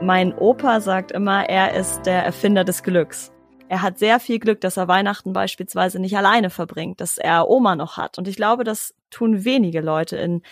[0.00, 3.32] Mein Opa sagt immer, er ist der Erfinder des Glücks.
[3.68, 7.74] Er hat sehr viel Glück, dass er Weihnachten beispielsweise nicht alleine verbringt, dass er Oma
[7.74, 8.16] noch hat.
[8.16, 10.42] Und ich glaube, das tun wenige Leute in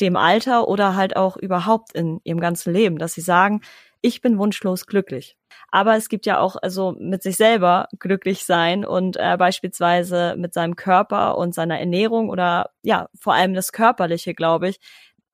[0.00, 3.60] dem Alter oder halt auch überhaupt in ihrem ganzen Leben, dass sie sagen,
[4.00, 5.36] ich bin wunschlos glücklich.
[5.70, 10.54] Aber es gibt ja auch also mit sich selber glücklich sein und äh, beispielsweise mit
[10.54, 14.80] seinem Körper und seiner Ernährung oder ja, vor allem das Körperliche, glaube ich.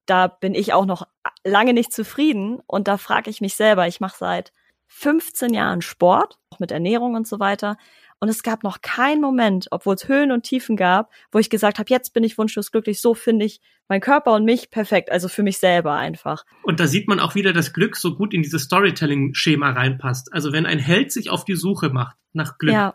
[0.06, 1.06] Da bin ich auch noch
[1.44, 4.52] lange nicht zufrieden und da frage ich mich selber, ich mache seit
[4.88, 7.76] 15 Jahren Sport, auch mit Ernährung und so weiter.
[8.20, 11.78] Und es gab noch keinen Moment, obwohl es Höhen und Tiefen gab, wo ich gesagt
[11.78, 15.28] habe, jetzt bin ich wunschlos glücklich, so finde ich mein Körper und mich perfekt, also
[15.28, 16.44] für mich selber einfach.
[16.62, 20.32] Und da sieht man auch wieder, dass Glück so gut in dieses Storytelling-Schema reinpasst.
[20.32, 22.94] Also wenn ein Held sich auf die Suche macht nach Glück, ja.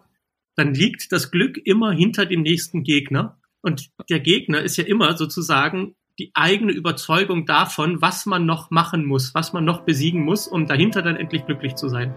[0.55, 3.38] dann liegt das Glück immer hinter dem nächsten Gegner.
[3.62, 9.05] Und der Gegner ist ja immer sozusagen die eigene Überzeugung davon, was man noch machen
[9.05, 12.14] muss, was man noch besiegen muss, um dahinter dann endlich glücklich zu sein.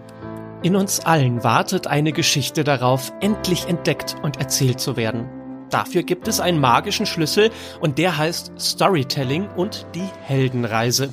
[0.61, 5.27] In uns allen wartet eine Geschichte darauf, endlich entdeckt und erzählt zu werden.
[5.69, 11.11] Dafür gibt es einen magischen Schlüssel und der heißt Storytelling und die Heldenreise.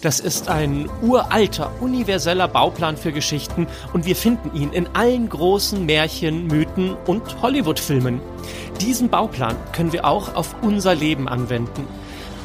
[0.00, 5.86] Das ist ein uralter, universeller Bauplan für Geschichten und wir finden ihn in allen großen
[5.86, 8.20] Märchen, Mythen und Hollywood-Filmen.
[8.80, 11.86] Diesen Bauplan können wir auch auf unser Leben anwenden.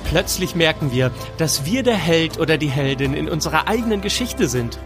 [0.10, 4.80] Plötzlich merken wir, dass wir der Held oder die Heldin in unserer eigenen Geschichte sind.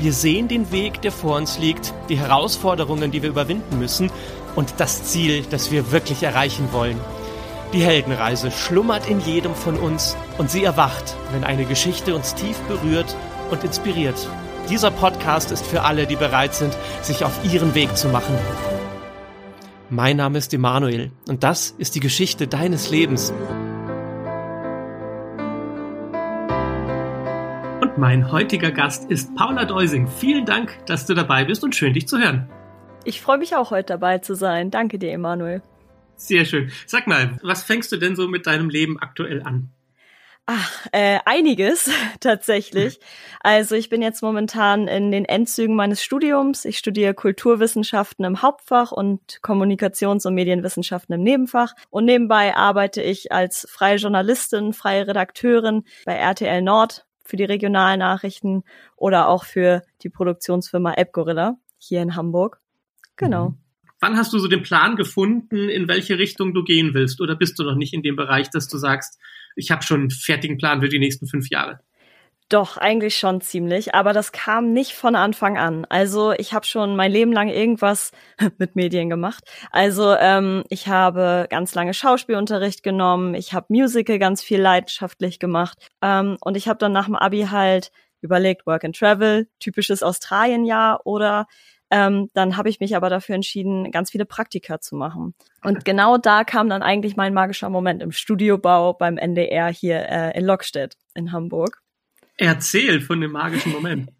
[0.00, 4.10] Wir sehen den Weg, der vor uns liegt, die Herausforderungen, die wir überwinden müssen
[4.56, 6.98] und das Ziel, das wir wirklich erreichen wollen.
[7.72, 12.58] Die Heldenreise schlummert in jedem von uns und sie erwacht, wenn eine Geschichte uns tief
[12.68, 13.16] berührt
[13.52, 14.28] und inspiriert.
[14.68, 18.34] Dieser Podcast ist für alle, die bereit sind, sich auf ihren Weg zu machen.
[19.88, 23.32] Mein Name ist Emanuel und das ist die Geschichte deines Lebens.
[27.96, 30.08] Mein heutiger Gast ist Paula Deusing.
[30.08, 32.50] Vielen Dank, dass du dabei bist und schön, dich zu hören.
[33.04, 34.72] Ich freue mich auch, heute dabei zu sein.
[34.72, 35.62] Danke dir, Emanuel.
[36.16, 36.72] Sehr schön.
[36.86, 39.70] Sag mal, was fängst du denn so mit deinem Leben aktuell an?
[40.46, 41.88] Ach, äh, einiges
[42.20, 42.98] tatsächlich.
[43.40, 46.64] Also ich bin jetzt momentan in den Endzügen meines Studiums.
[46.64, 51.74] Ich studiere Kulturwissenschaften im Hauptfach und Kommunikations- und Medienwissenschaften im Nebenfach.
[51.90, 58.64] Und nebenbei arbeite ich als freie Journalistin, freie Redakteurin bei RTL Nord für die Regionalnachrichten
[58.96, 62.60] oder auch für die Produktionsfirma AppGorilla hier in Hamburg.
[63.16, 63.50] Genau.
[63.50, 63.58] Mhm.
[64.00, 67.20] Wann hast du so den Plan gefunden, in welche Richtung du gehen willst?
[67.20, 69.18] Oder bist du noch nicht in dem Bereich, dass du sagst,
[69.56, 71.80] ich habe schon einen fertigen Plan für die nächsten fünf Jahre?
[72.54, 75.86] Doch, eigentlich schon ziemlich, aber das kam nicht von Anfang an.
[75.86, 78.12] Also ich habe schon mein Leben lang irgendwas
[78.58, 79.42] mit Medien gemacht.
[79.72, 85.88] Also ähm, ich habe ganz lange Schauspielunterricht genommen, ich habe Musical ganz viel leidenschaftlich gemacht
[86.00, 91.00] ähm, und ich habe dann nach dem Abi halt überlegt, Work and Travel, typisches Australienjahr
[91.04, 91.46] oder
[91.90, 95.34] ähm, dann habe ich mich aber dafür entschieden, ganz viele Praktika zu machen.
[95.64, 100.38] Und genau da kam dann eigentlich mein magischer Moment im Studiobau beim NDR hier äh,
[100.38, 101.83] in Lockstedt in Hamburg.
[102.36, 104.10] Erzähl von dem magischen Moment.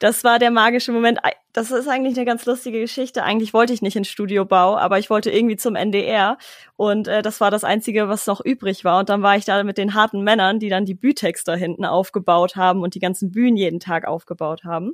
[0.00, 1.18] Das war der magische Moment.
[1.54, 3.22] Das ist eigentlich eine ganz lustige Geschichte.
[3.22, 6.36] Eigentlich wollte ich nicht ins Studiobau, aber ich wollte irgendwie zum NDR.
[6.76, 8.98] Und äh, das war das Einzige, was noch übrig war.
[8.98, 11.86] Und dann war ich da mit den harten Männern, die dann die Bütex da hinten
[11.86, 14.92] aufgebaut haben und die ganzen Bühnen jeden Tag aufgebaut haben.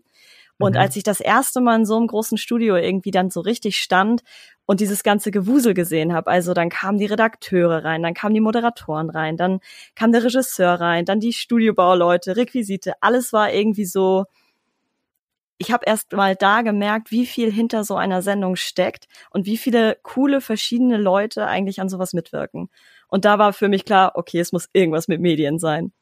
[0.63, 0.79] Und mhm.
[0.79, 4.23] als ich das erste Mal in so einem großen Studio irgendwie dann so richtig stand
[4.65, 8.41] und dieses ganze Gewusel gesehen habe, also dann kamen die Redakteure rein, dann kamen die
[8.41, 9.61] Moderatoren rein, dann
[9.95, 14.27] kam der Regisseur rein, dann die Studiobauleute, Requisite, alles war irgendwie so,
[15.59, 19.57] ich habe erst mal da gemerkt, wie viel hinter so einer Sendung steckt und wie
[19.57, 22.69] viele coole verschiedene Leute eigentlich an sowas mitwirken.
[23.09, 25.93] Und da war für mich klar, okay, es muss irgendwas mit Medien sein.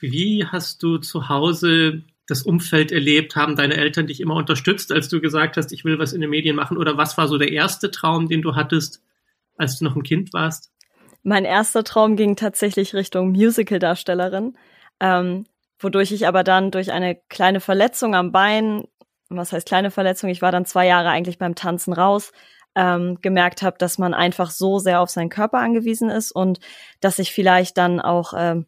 [0.00, 3.34] Wie hast du zu Hause das Umfeld erlebt?
[3.34, 6.30] Haben deine Eltern dich immer unterstützt, als du gesagt hast, ich will was in den
[6.30, 6.76] Medien machen?
[6.76, 9.02] Oder was war so der erste Traum, den du hattest,
[9.56, 10.70] als du noch ein Kind warst?
[11.22, 14.56] Mein erster Traum ging tatsächlich Richtung Musical-Darstellerin,
[15.00, 15.46] ähm,
[15.80, 18.84] wodurch ich aber dann durch eine kleine Verletzung am Bein,
[19.28, 22.32] was heißt kleine Verletzung, ich war dann zwei Jahre eigentlich beim Tanzen raus,
[22.74, 26.60] ähm, gemerkt habe, dass man einfach so sehr auf seinen Körper angewiesen ist und
[27.00, 28.66] dass ich vielleicht dann auch ähm,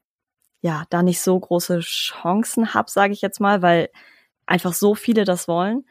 [0.60, 3.88] ja, da nicht so große Chancen habe, sage ich jetzt mal, weil
[4.46, 5.84] einfach so viele das wollen.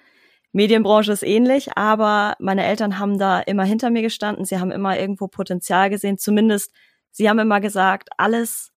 [0.51, 4.45] Medienbranche ist ähnlich, aber meine Eltern haben da immer hinter mir gestanden.
[4.45, 6.17] Sie haben immer irgendwo Potenzial gesehen.
[6.17, 6.71] Zumindest,
[7.11, 8.71] sie haben immer gesagt, alles,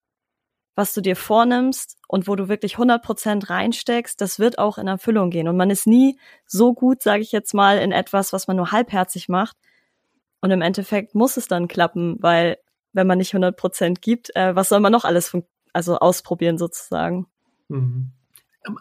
[0.74, 4.86] was du dir vornimmst und wo du wirklich 100 Prozent reinsteckst, das wird auch in
[4.86, 5.48] Erfüllung gehen.
[5.48, 8.72] Und man ist nie so gut, sage ich jetzt mal, in etwas, was man nur
[8.72, 9.56] halbherzig macht.
[10.42, 12.58] Und im Endeffekt muss es dann klappen, weil
[12.92, 15.34] wenn man nicht 100 Prozent gibt, äh, was soll man noch alles
[15.72, 17.26] also ausprobieren sozusagen.
[17.68, 18.12] Mhm.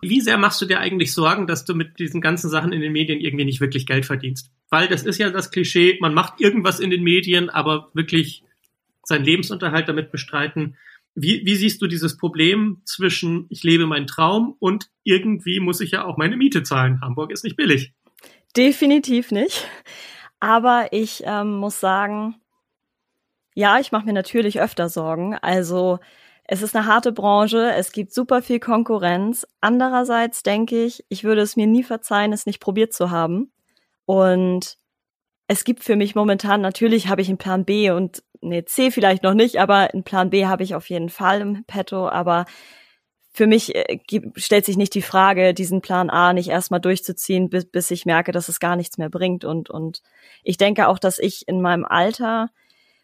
[0.02, 2.92] Wie sehr machst du dir eigentlich Sorgen, dass du mit diesen ganzen Sachen in den
[2.92, 4.52] Medien irgendwie nicht wirklich Geld verdienst?
[4.70, 8.44] Weil das ist ja das Klischee, man macht irgendwas in den Medien, aber wirklich
[9.04, 10.78] seinen Lebensunterhalt damit bestreiten.
[11.16, 15.92] Wie, wie siehst du dieses Problem zwischen ich lebe meinen Traum und irgendwie muss ich
[15.92, 17.02] ja auch meine Miete zahlen?
[17.02, 17.94] Hamburg ist nicht billig.
[18.56, 19.68] Definitiv nicht.
[20.40, 22.36] Aber ich ähm, muss sagen,
[23.56, 25.36] ja, ich mache mir natürlich öfter Sorgen.
[25.36, 26.00] Also
[26.44, 29.48] es ist eine harte Branche, es gibt super viel Konkurrenz.
[29.62, 33.52] Andererseits denke ich, ich würde es mir nie verzeihen, es nicht probiert zu haben.
[34.06, 34.78] Und
[35.48, 39.24] es gibt für mich momentan, natürlich habe ich einen Plan B und nee, C vielleicht
[39.24, 42.10] noch nicht, aber einen Plan B habe ich auf jeden Fall im Petto.
[42.10, 42.46] Aber
[43.32, 44.00] für mich äh,
[44.36, 48.32] stellt sich nicht die Frage, diesen Plan A nicht erstmal durchzuziehen, bis, bis ich merke,
[48.32, 49.46] dass es gar nichts mehr bringt.
[49.46, 50.02] Und, und
[50.44, 52.50] ich denke auch, dass ich in meinem Alter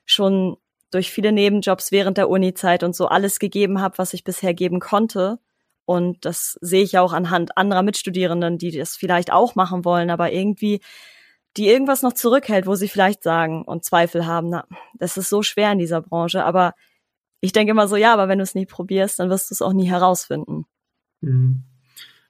[0.05, 0.57] schon
[0.91, 4.79] durch viele Nebenjobs während der Uni-Zeit und so alles gegeben habe, was ich bisher geben
[4.79, 5.39] konnte.
[5.85, 10.31] Und das sehe ich auch anhand anderer Mitstudierenden, die das vielleicht auch machen wollen, aber
[10.31, 10.81] irgendwie,
[11.55, 15.41] die irgendwas noch zurückhält, wo sie vielleicht sagen und Zweifel haben, na, das ist so
[15.43, 16.43] schwer in dieser Branche.
[16.43, 16.73] Aber
[17.39, 19.61] ich denke immer so, ja, aber wenn du es nie probierst, dann wirst du es
[19.61, 20.65] auch nie herausfinden.
[21.21, 21.63] Mhm.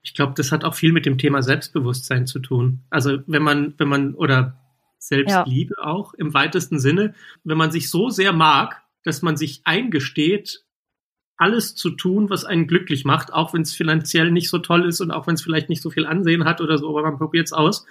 [0.03, 2.83] Ich glaube, das hat auch viel mit dem Thema Selbstbewusstsein zu tun.
[2.89, 4.55] Also wenn man, wenn man, oder
[4.99, 5.85] Selbstliebe ja.
[5.85, 7.13] auch im weitesten Sinne,
[7.43, 10.63] wenn man sich so sehr mag, dass man sich eingesteht,
[11.37, 15.01] alles zu tun, was einen glücklich macht, auch wenn es finanziell nicht so toll ist
[15.01, 17.45] und auch wenn es vielleicht nicht so viel Ansehen hat oder so, aber man probiert
[17.45, 17.85] es aus,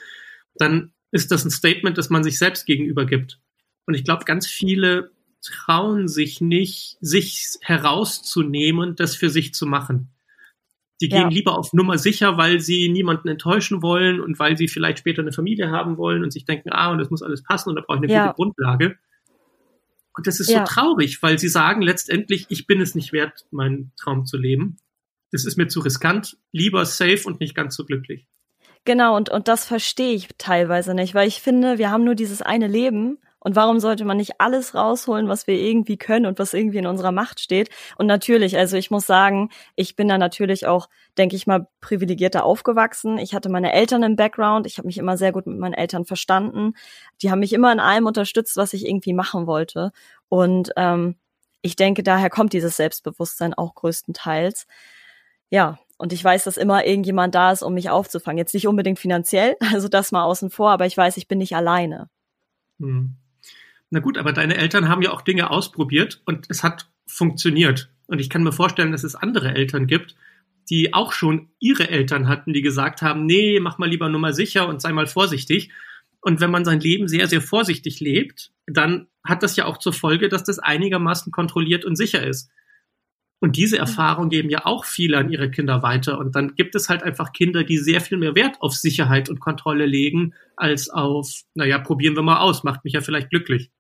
[0.57, 3.41] dann ist das ein Statement, das man sich selbst gegenüber gibt.
[3.87, 5.13] Und ich glaube, ganz viele
[5.43, 10.11] trauen sich nicht, sich herauszunehmen, das für sich zu machen.
[11.01, 11.29] Die gehen ja.
[11.29, 15.33] lieber auf Nummer sicher, weil sie niemanden enttäuschen wollen und weil sie vielleicht später eine
[15.33, 17.99] Familie haben wollen und sich denken, ah, und das muss alles passen und da brauche
[17.99, 18.27] ich eine ja.
[18.29, 18.99] gute Grundlage.
[20.17, 20.67] Und das ist ja.
[20.67, 24.79] so traurig, weil sie sagen letztendlich, ich bin es nicht wert, meinen Traum zu leben.
[25.31, 28.27] Das ist mir zu riskant, lieber safe und nicht ganz so glücklich.
[28.87, 32.41] Genau, und, und das verstehe ich teilweise nicht, weil ich finde, wir haben nur dieses
[32.41, 36.53] eine Leben und warum sollte man nicht alles rausholen, was wir irgendwie können und was
[36.53, 37.71] irgendwie in unserer Macht steht?
[37.97, 42.45] Und natürlich, also ich muss sagen, ich bin da natürlich auch, denke ich mal, privilegierter
[42.45, 43.19] aufgewachsen.
[43.19, 44.67] Ich hatte meine Eltern im Background.
[44.67, 46.73] Ich habe mich immer sehr gut mit meinen Eltern verstanden.
[47.23, 49.93] Die haben mich immer in allem unterstützt, was ich irgendwie machen wollte.
[50.29, 51.15] Und ähm,
[51.63, 54.67] ich denke, daher kommt dieses Selbstbewusstsein auch größtenteils.
[55.51, 58.39] Ja, und ich weiß, dass immer irgendjemand da ist, um mich aufzufangen.
[58.39, 61.55] Jetzt nicht unbedingt finanziell, also das mal außen vor, aber ich weiß, ich bin nicht
[61.55, 62.11] alleine.
[62.81, 63.19] Hm.
[63.91, 67.91] Na gut, aber deine Eltern haben ja auch Dinge ausprobiert und es hat funktioniert.
[68.07, 70.17] Und ich kann mir vorstellen, dass es andere Eltern gibt,
[70.69, 74.35] die auch schon ihre Eltern hatten, die gesagt haben, nee, mach mal lieber nur mal
[74.35, 75.71] sicher und sei mal vorsichtig.
[76.21, 79.93] Und wenn man sein Leben sehr, sehr vorsichtig lebt, dann hat das ja auch zur
[79.93, 82.51] Folge, dass das einigermaßen kontrolliert und sicher ist.
[83.39, 86.19] Und diese Erfahrung geben ja auch viele an ihre Kinder weiter.
[86.19, 89.41] Und dann gibt es halt einfach Kinder, die sehr viel mehr Wert auf Sicherheit und
[89.41, 93.71] Kontrolle legen, als auf, naja, probieren wir mal aus, macht mich ja vielleicht glücklich.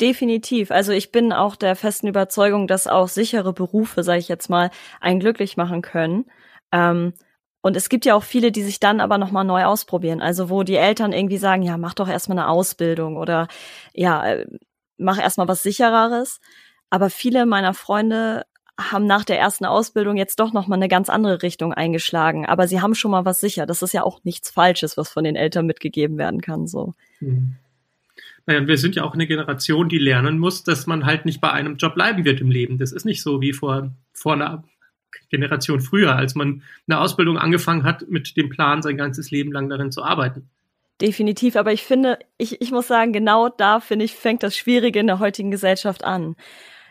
[0.00, 0.70] Definitiv.
[0.70, 4.70] Also ich bin auch der festen Überzeugung, dass auch sichere Berufe, sage ich jetzt mal,
[5.00, 6.24] einen glücklich machen können.
[6.72, 7.12] Ähm,
[7.60, 10.20] und es gibt ja auch viele, die sich dann aber nochmal neu ausprobieren.
[10.20, 13.46] Also wo die Eltern irgendwie sagen, ja, mach doch erstmal eine Ausbildung oder
[13.94, 14.46] ja, äh,
[14.98, 16.40] mach erstmal was sichereres.
[16.90, 18.44] Aber viele meiner Freunde
[18.80, 22.46] haben nach der ersten Ausbildung jetzt doch nochmal eine ganz andere Richtung eingeschlagen.
[22.46, 23.66] Aber sie haben schon mal was sicher.
[23.66, 26.66] Das ist ja auch nichts Falsches, was von den Eltern mitgegeben werden kann.
[26.66, 26.94] So.
[27.20, 27.56] Mhm.
[28.46, 31.52] Naja, wir sind ja auch eine Generation, die lernen muss, dass man halt nicht bei
[31.52, 32.78] einem Job bleiben wird im Leben.
[32.78, 34.64] Das ist nicht so wie vor, vor einer
[35.30, 39.68] Generation früher, als man eine Ausbildung angefangen hat mit dem Plan, sein ganzes Leben lang
[39.68, 40.50] darin zu arbeiten.
[41.00, 45.00] Definitiv, aber ich finde, ich, ich muss sagen, genau da finde ich, fängt das Schwierige
[45.00, 46.36] in der heutigen Gesellschaft an.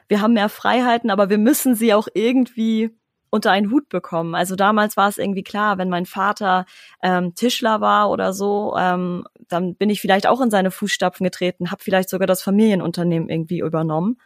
[0.08, 2.92] Wir haben mehr Freiheiten, aber wir müssen sie auch irgendwie
[3.32, 4.36] unter einen Hut bekommen.
[4.36, 6.66] Also damals war es irgendwie klar, wenn mein Vater
[7.02, 11.72] ähm, Tischler war oder so, ähm, dann bin ich vielleicht auch in seine Fußstapfen getreten,
[11.72, 14.18] habe vielleicht sogar das Familienunternehmen irgendwie übernommen.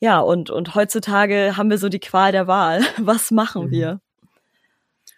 [0.00, 2.82] Ja, und, und heutzutage haben wir so die Qual der Wahl.
[2.98, 3.70] Was machen mhm.
[3.70, 4.00] wir?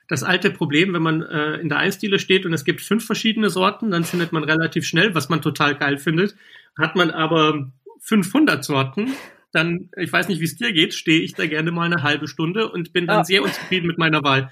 [0.08, 3.50] Das alte Problem, wenn man äh, in der Eisdiele steht und es gibt fünf verschiedene
[3.50, 6.36] Sorten, dann findet man relativ schnell, was man total geil findet.
[6.78, 9.12] Hat man aber 500 Sorten,
[9.56, 12.28] dann, ich weiß nicht, wie es dir geht, stehe ich da gerne mal eine halbe
[12.28, 13.24] Stunde und bin dann ja.
[13.24, 14.50] sehr unzufrieden mit meiner Wahl.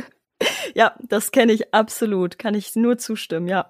[0.74, 2.38] ja, das kenne ich absolut.
[2.38, 3.68] Kann ich nur zustimmen, ja.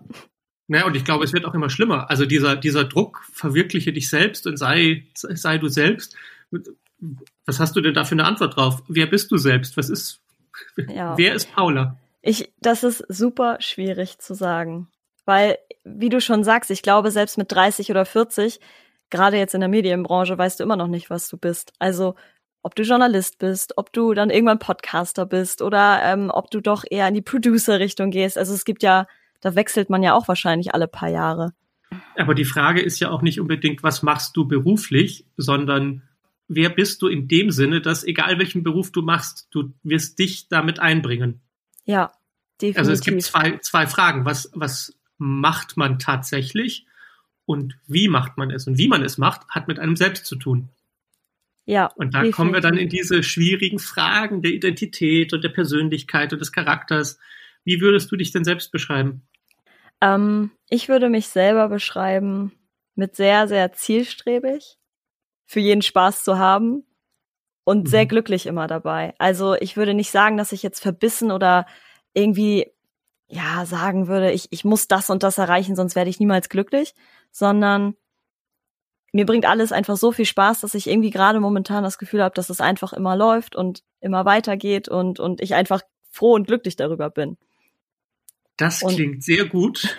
[0.68, 2.08] Naja, und ich glaube, es wird auch immer schlimmer.
[2.08, 6.16] Also dieser, dieser Druck, verwirkliche dich selbst und sei, sei du selbst.
[7.44, 8.82] Was hast du denn da für eine Antwort drauf?
[8.88, 9.76] Wer bist du selbst?
[9.76, 10.22] Was ist,
[10.88, 11.18] ja.
[11.18, 11.98] wer ist Paula?
[12.22, 14.88] Ich, das ist super schwierig zu sagen.
[15.24, 18.60] Weil, wie du schon sagst, ich glaube, selbst mit 30 oder 40
[19.12, 21.72] gerade jetzt in der Medienbranche weißt du immer noch nicht, was du bist.
[21.78, 22.16] Also
[22.62, 26.84] ob du Journalist bist, ob du dann irgendwann Podcaster bist oder ähm, ob du doch
[26.88, 28.38] eher in die Producer-Richtung gehst.
[28.38, 29.06] Also es gibt ja,
[29.40, 31.52] da wechselt man ja auch wahrscheinlich alle paar Jahre.
[32.16, 36.02] Aber die Frage ist ja auch nicht unbedingt, was machst du beruflich, sondern
[36.48, 40.48] wer bist du in dem Sinne, dass egal welchen Beruf du machst, du wirst dich
[40.48, 41.40] damit einbringen.
[41.84, 42.12] Ja,
[42.60, 42.78] definitiv.
[42.78, 44.24] Also es gibt zwei, zwei Fragen.
[44.24, 46.86] Was, was macht man tatsächlich
[47.44, 48.66] und wie macht man es?
[48.66, 50.68] Und wie man es macht, hat mit einem selbst zu tun.
[51.64, 51.86] Ja.
[51.86, 52.36] Und da definitiv.
[52.36, 57.18] kommen wir dann in diese schwierigen Fragen der Identität und der Persönlichkeit und des Charakters.
[57.64, 59.22] Wie würdest du dich denn selbst beschreiben?
[60.00, 62.52] Ähm, ich würde mich selber beschreiben
[62.94, 64.76] mit sehr, sehr zielstrebig,
[65.46, 66.84] für jeden Spaß zu haben
[67.64, 67.86] und mhm.
[67.86, 69.14] sehr glücklich immer dabei.
[69.18, 71.66] Also ich würde nicht sagen, dass ich jetzt verbissen oder
[72.14, 72.66] irgendwie
[73.32, 76.94] ja sagen würde, ich, ich muss das und das erreichen, sonst werde ich niemals glücklich,
[77.30, 77.94] sondern
[79.12, 82.34] mir bringt alles einfach so viel Spaß, dass ich irgendwie gerade momentan das Gefühl habe,
[82.34, 86.76] dass es einfach immer läuft und immer weitergeht und, und ich einfach froh und glücklich
[86.76, 87.38] darüber bin.
[88.58, 89.96] Das und klingt sehr gut,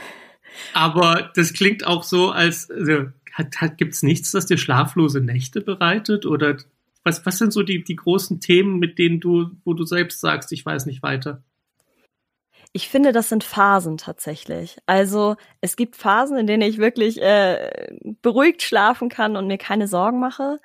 [0.73, 5.61] aber das klingt auch so, als also, hat, hat, gibt's nichts, das dir schlaflose Nächte
[5.61, 6.57] bereitet oder
[7.03, 10.51] was, was sind so die, die großen Themen, mit denen du, wo du selbst sagst,
[10.51, 11.43] ich weiß nicht weiter?
[12.75, 14.77] Ich finde, das sind Phasen tatsächlich.
[14.87, 17.89] Also es gibt Phasen, in denen ich wirklich äh,
[18.23, 20.59] beruhigt schlafen kann und mir keine Sorgen mache.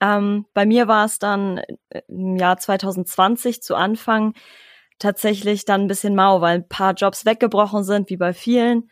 [0.00, 1.58] Ähm, bei mir war es dann
[1.90, 4.34] äh, im Jahr 2020 zu Anfang
[4.98, 8.90] tatsächlich dann ein bisschen mau, weil ein paar Jobs weggebrochen sind, wie bei vielen.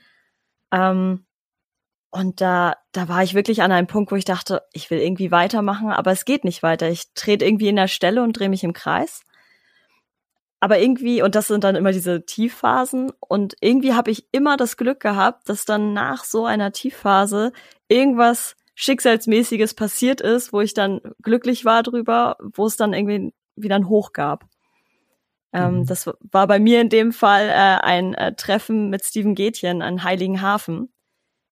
[0.71, 1.27] Ähm,
[2.11, 5.31] und da, da war ich wirklich an einem Punkt, wo ich dachte, ich will irgendwie
[5.31, 6.89] weitermachen, aber es geht nicht weiter.
[6.91, 9.23] Ich trete irgendwie in der Stelle und drehe mich im Kreis
[10.61, 14.77] aber irgendwie, und das sind dann immer diese Tiefphasen, und irgendwie habe ich immer das
[14.77, 17.53] Glück gehabt, dass dann nach so einer Tiefphase
[17.88, 23.77] irgendwas Schicksalsmäßiges passiert ist, wo ich dann glücklich war drüber, wo es dann irgendwie wieder
[23.77, 24.47] ein Hoch gab.
[25.53, 25.87] Ähm, mhm.
[25.87, 30.05] das war bei mir in dem Fall äh, ein äh, Treffen mit Steven Gätjen an
[30.05, 30.93] Heiligenhafen.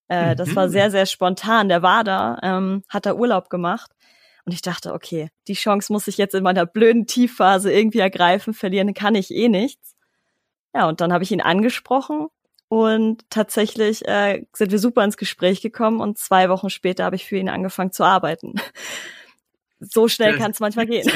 [0.09, 0.37] Äh, mhm.
[0.37, 0.73] Das war mhm.
[0.73, 1.69] sehr, sehr spontan.
[1.69, 3.91] Der war da, ähm, hat da Urlaub gemacht
[4.47, 8.55] und ich dachte, okay, die Chance muss ich jetzt in meiner blöden Tiefphase irgendwie ergreifen,
[8.55, 9.97] verlieren kann ich eh nichts.
[10.73, 12.29] Ja, und dann habe ich ihn angesprochen
[12.69, 17.25] und tatsächlich äh, sind wir super ins Gespräch gekommen und zwei Wochen später habe ich
[17.25, 18.55] für ihn angefangen zu arbeiten.
[19.81, 21.11] so schnell kann es manchmal gehen.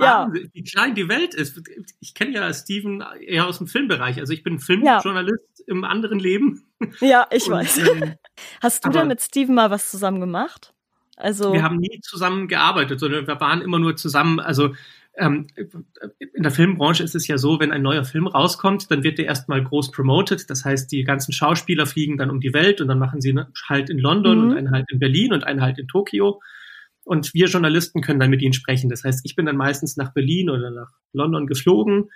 [0.00, 0.28] ja.
[0.52, 1.60] Wie klein die Welt ist.
[2.00, 4.18] Ich kenne ja Steven eher aus dem Filmbereich.
[4.18, 5.64] Also ich bin Filmjournalist ja.
[5.68, 6.64] im anderen Leben.
[7.00, 7.78] Ja, ich und, weiß.
[7.78, 8.14] Ähm,
[8.62, 10.74] Hast du denn mit Steven mal was zusammen gemacht?
[11.18, 14.38] Also wir haben nie zusammen gearbeitet, sondern wir waren immer nur zusammen.
[14.38, 14.74] Also
[15.16, 19.18] ähm, in der Filmbranche ist es ja so, wenn ein neuer Film rauskommt, dann wird
[19.18, 20.48] der erstmal groß promoted.
[20.48, 23.46] Das heißt, die ganzen Schauspieler fliegen dann um die Welt und dann machen sie einen
[23.68, 24.50] Halt in London mhm.
[24.50, 26.40] und einen Halt in Berlin und einen Halt in Tokio.
[27.04, 28.90] Und wir Journalisten können dann mit ihnen sprechen.
[28.90, 32.10] Das heißt, ich bin dann meistens nach Berlin oder nach London geflogen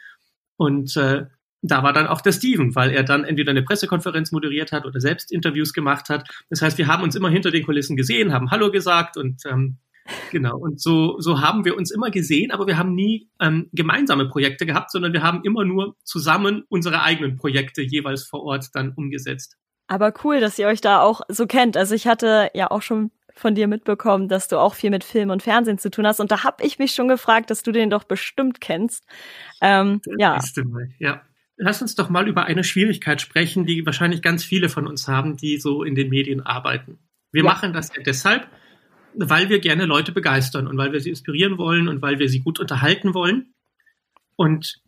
[0.56, 1.26] und äh,
[1.62, 5.00] da war dann auch der Steven, weil er dann entweder eine Pressekonferenz moderiert hat oder
[5.00, 6.28] selbst Interviews gemacht hat.
[6.50, 9.78] Das heißt, wir haben uns immer hinter den Kulissen gesehen, haben Hallo gesagt und ähm,
[10.32, 10.58] genau.
[10.58, 14.66] Und so, so haben wir uns immer gesehen, aber wir haben nie ähm, gemeinsame Projekte
[14.66, 19.56] gehabt, sondern wir haben immer nur zusammen unsere eigenen Projekte jeweils vor Ort dann umgesetzt.
[19.86, 21.76] Aber cool, dass ihr euch da auch so kennt.
[21.76, 25.30] Also ich hatte ja auch schon von dir mitbekommen, dass du auch viel mit Film
[25.30, 26.20] und Fernsehen zu tun hast.
[26.20, 29.04] Und da habe ich mich schon gefragt, dass du den doch bestimmt kennst.
[29.60, 30.38] Ähm, ja.
[30.98, 31.22] ja
[31.62, 35.36] lass uns doch mal über eine Schwierigkeit sprechen, die wahrscheinlich ganz viele von uns haben,
[35.36, 36.98] die so in den Medien arbeiten.
[37.30, 37.50] Wir ja.
[37.50, 38.48] machen das ja deshalb,
[39.14, 42.40] weil wir gerne Leute begeistern und weil wir sie inspirieren wollen und weil wir sie
[42.40, 43.54] gut unterhalten wollen.
[44.34, 44.82] Und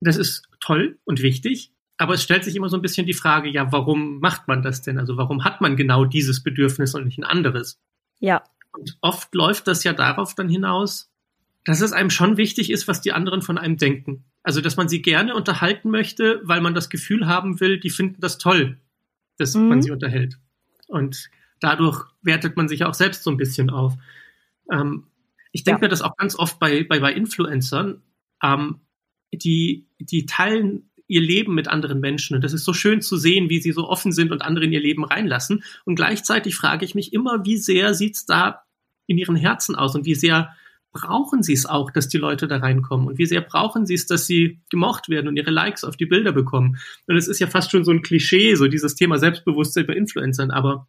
[0.00, 1.72] das ist toll und wichtig.
[1.98, 4.82] Aber es stellt sich immer so ein bisschen die Frage, ja, warum macht man das
[4.82, 4.98] denn?
[4.98, 7.78] Also warum hat man genau dieses Bedürfnis und nicht ein anderes?
[8.20, 8.42] Ja.
[8.72, 11.10] Und oft läuft das ja darauf dann hinaus,
[11.64, 14.24] dass es einem schon wichtig ist, was die anderen von einem denken.
[14.46, 18.20] Also, dass man sie gerne unterhalten möchte, weil man das Gefühl haben will, die finden
[18.20, 18.78] das toll,
[19.38, 19.68] dass mhm.
[19.68, 20.38] man sie unterhält.
[20.86, 23.94] Und dadurch wertet man sich auch selbst so ein bisschen auf.
[24.70, 25.08] Ähm,
[25.50, 25.86] ich denke ja.
[25.86, 28.02] mir das auch ganz oft bei, bei, bei Influencern,
[28.40, 28.82] ähm,
[29.34, 32.36] die, die teilen ihr Leben mit anderen Menschen.
[32.36, 34.72] Und das ist so schön zu sehen, wie sie so offen sind und andere in
[34.72, 35.64] ihr Leben reinlassen.
[35.84, 38.62] Und gleichzeitig frage ich mich immer, wie sehr sieht's da
[39.08, 40.54] in ihren Herzen aus und wie sehr
[40.92, 43.06] brauchen sie es auch, dass die Leute da reinkommen?
[43.06, 46.06] Und wie sehr brauchen sie es, dass sie gemocht werden und ihre Likes auf die
[46.06, 46.78] Bilder bekommen?
[47.06, 50.50] Und es ist ja fast schon so ein Klischee, so dieses Thema Selbstbewusstsein bei Influencern.
[50.50, 50.88] Aber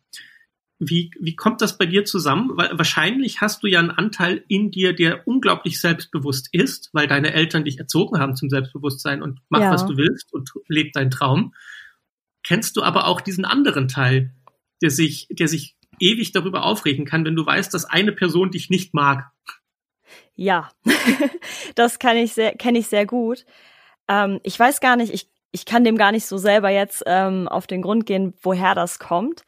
[0.80, 2.52] wie, wie kommt das bei dir zusammen?
[2.54, 7.34] Weil wahrscheinlich hast du ja einen Anteil in dir, der unglaublich selbstbewusst ist, weil deine
[7.34, 9.72] Eltern dich erzogen haben zum Selbstbewusstsein und mach, ja.
[9.72, 11.54] was du willst und leb deinen Traum.
[12.44, 14.34] Kennst du aber auch diesen anderen Teil,
[14.82, 18.70] der sich, der sich ewig darüber aufregen kann, wenn du weißt, dass eine Person dich
[18.70, 19.32] nicht mag
[20.38, 20.70] Ja,
[21.76, 23.46] das kann ich sehr, kenne ich sehr gut.
[24.08, 27.48] Ähm, ich weiß gar nicht, ich, ich kann dem gar nicht so selber jetzt ähm,
[27.48, 29.44] auf den Grund gehen, woher das kommt.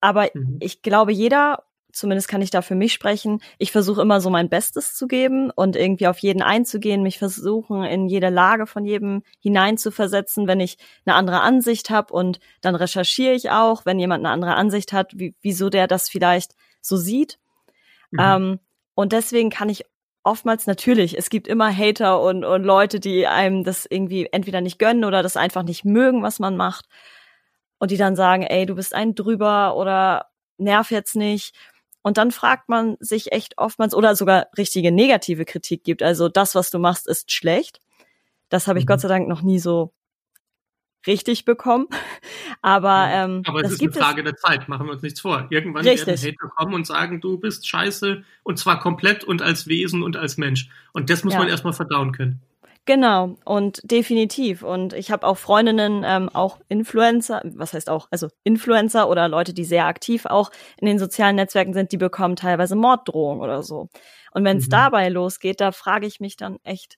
[0.00, 0.56] Aber mhm.
[0.60, 4.48] ich glaube, jeder zumindest kann ich da für mich sprechen, ich versuche immer so mein
[4.48, 9.22] Bestes zu geben und irgendwie auf jeden einzugehen, mich versuchen, in jede Lage von jedem
[9.40, 14.32] hineinzuversetzen, wenn ich eine andere Ansicht habe und dann recherchiere ich auch, wenn jemand eine
[14.32, 17.38] andere Ansicht hat, wie, wieso der das vielleicht so sieht.
[18.10, 18.18] Mhm.
[18.20, 18.60] Ähm,
[18.94, 19.84] und deswegen kann ich
[20.22, 24.78] oftmals natürlich, es gibt immer Hater und, und Leute, die einem das irgendwie entweder nicht
[24.78, 26.86] gönnen oder das einfach nicht mögen, was man macht.
[27.78, 30.26] Und die dann sagen, ey, du bist ein drüber oder
[30.58, 31.54] nerv jetzt nicht.
[32.02, 36.02] Und dann fragt man sich echt oftmals, oder sogar richtige negative Kritik gibt.
[36.02, 37.80] Also das, was du machst, ist schlecht.
[38.48, 38.88] Das habe ich mhm.
[38.88, 39.92] Gott sei Dank noch nie so
[41.06, 41.86] richtig bekommen.
[42.62, 45.46] Aber, ähm, Aber es ist eine Frage der Zeit, machen wir uns nichts vor.
[45.50, 46.06] Irgendwann richtig.
[46.06, 50.16] werden Hater kommen und sagen, du bist scheiße und zwar komplett und als Wesen und
[50.16, 50.68] als Mensch.
[50.92, 51.40] Und das muss ja.
[51.40, 52.40] man erstmal verdauen können.
[52.86, 54.62] Genau, und definitiv.
[54.62, 59.52] Und ich habe auch Freundinnen, ähm, auch Influencer, was heißt auch, also Influencer oder Leute,
[59.52, 63.88] die sehr aktiv auch in den sozialen Netzwerken sind, die bekommen teilweise Morddrohungen oder so.
[64.32, 64.70] Und wenn es mhm.
[64.70, 66.96] dabei losgeht, da frage ich mich dann echt,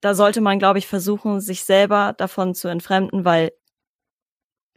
[0.00, 3.52] da sollte man, glaube ich, versuchen, sich selber davon zu entfremden, weil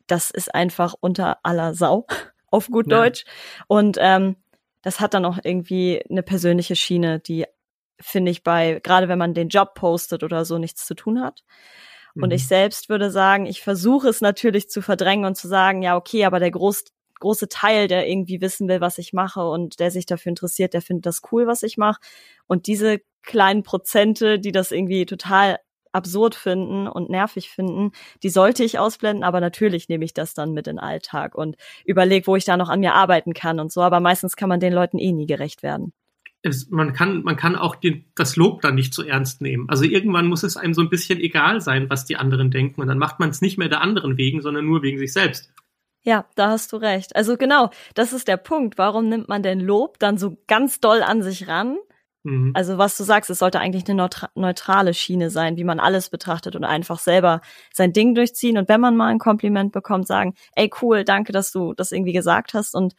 [0.08, 2.06] das ist einfach unter aller Sau,
[2.48, 3.02] auf gut ja.
[3.02, 3.26] Deutsch.
[3.68, 4.36] Und ähm,
[4.82, 7.46] das hat dann auch irgendwie eine persönliche Schiene, die
[8.00, 11.44] finde ich bei, gerade wenn man den Job postet oder so, nichts zu tun hat.
[12.16, 12.32] Und mhm.
[12.32, 16.26] ich selbst würde sagen, ich versuche es natürlich zu verdrängen und zu sagen, ja, okay,
[16.26, 16.86] aber der groß,
[17.20, 20.82] große Teil, der irgendwie wissen will, was ich mache und der sich dafür interessiert, der
[20.82, 22.02] findet das cool, was ich mache.
[22.48, 25.60] Und diese kleinen Prozente, die das irgendwie total
[25.94, 27.92] absurd finden und nervig finden,
[28.24, 31.58] die sollte ich ausblenden, aber natürlich nehme ich das dann mit in den Alltag und
[31.84, 34.62] überlege, wo ich da noch an mir arbeiten kann und so, aber meistens kann man
[34.62, 35.92] den Leuten eh nie gerecht werden
[36.44, 39.70] es, man kann, man kann auch den, das Lob dann nicht zu ernst nehmen.
[39.70, 42.82] Also irgendwann muss es einem so ein bisschen egal sein, was die anderen denken.
[42.82, 45.52] Und dann macht man es nicht mehr der anderen wegen, sondern nur wegen sich selbst.
[46.04, 47.16] Ja, da hast du recht.
[47.16, 48.80] Also genau, das ist der Punkt.
[48.80, 51.78] Warum nimmt man denn Lob dann so ganz doll an sich ran?
[52.24, 52.52] Mhm.
[52.54, 56.56] Also was du sagst, es sollte eigentlich eine neutrale Schiene sein, wie man alles betrachtet
[56.56, 57.42] und einfach selber
[57.74, 58.58] sein Ding durchziehen.
[58.58, 62.14] Und wenn man mal ein Kompliment bekommt, sagen, ey cool, danke, dass du das irgendwie
[62.14, 62.96] gesagt hast und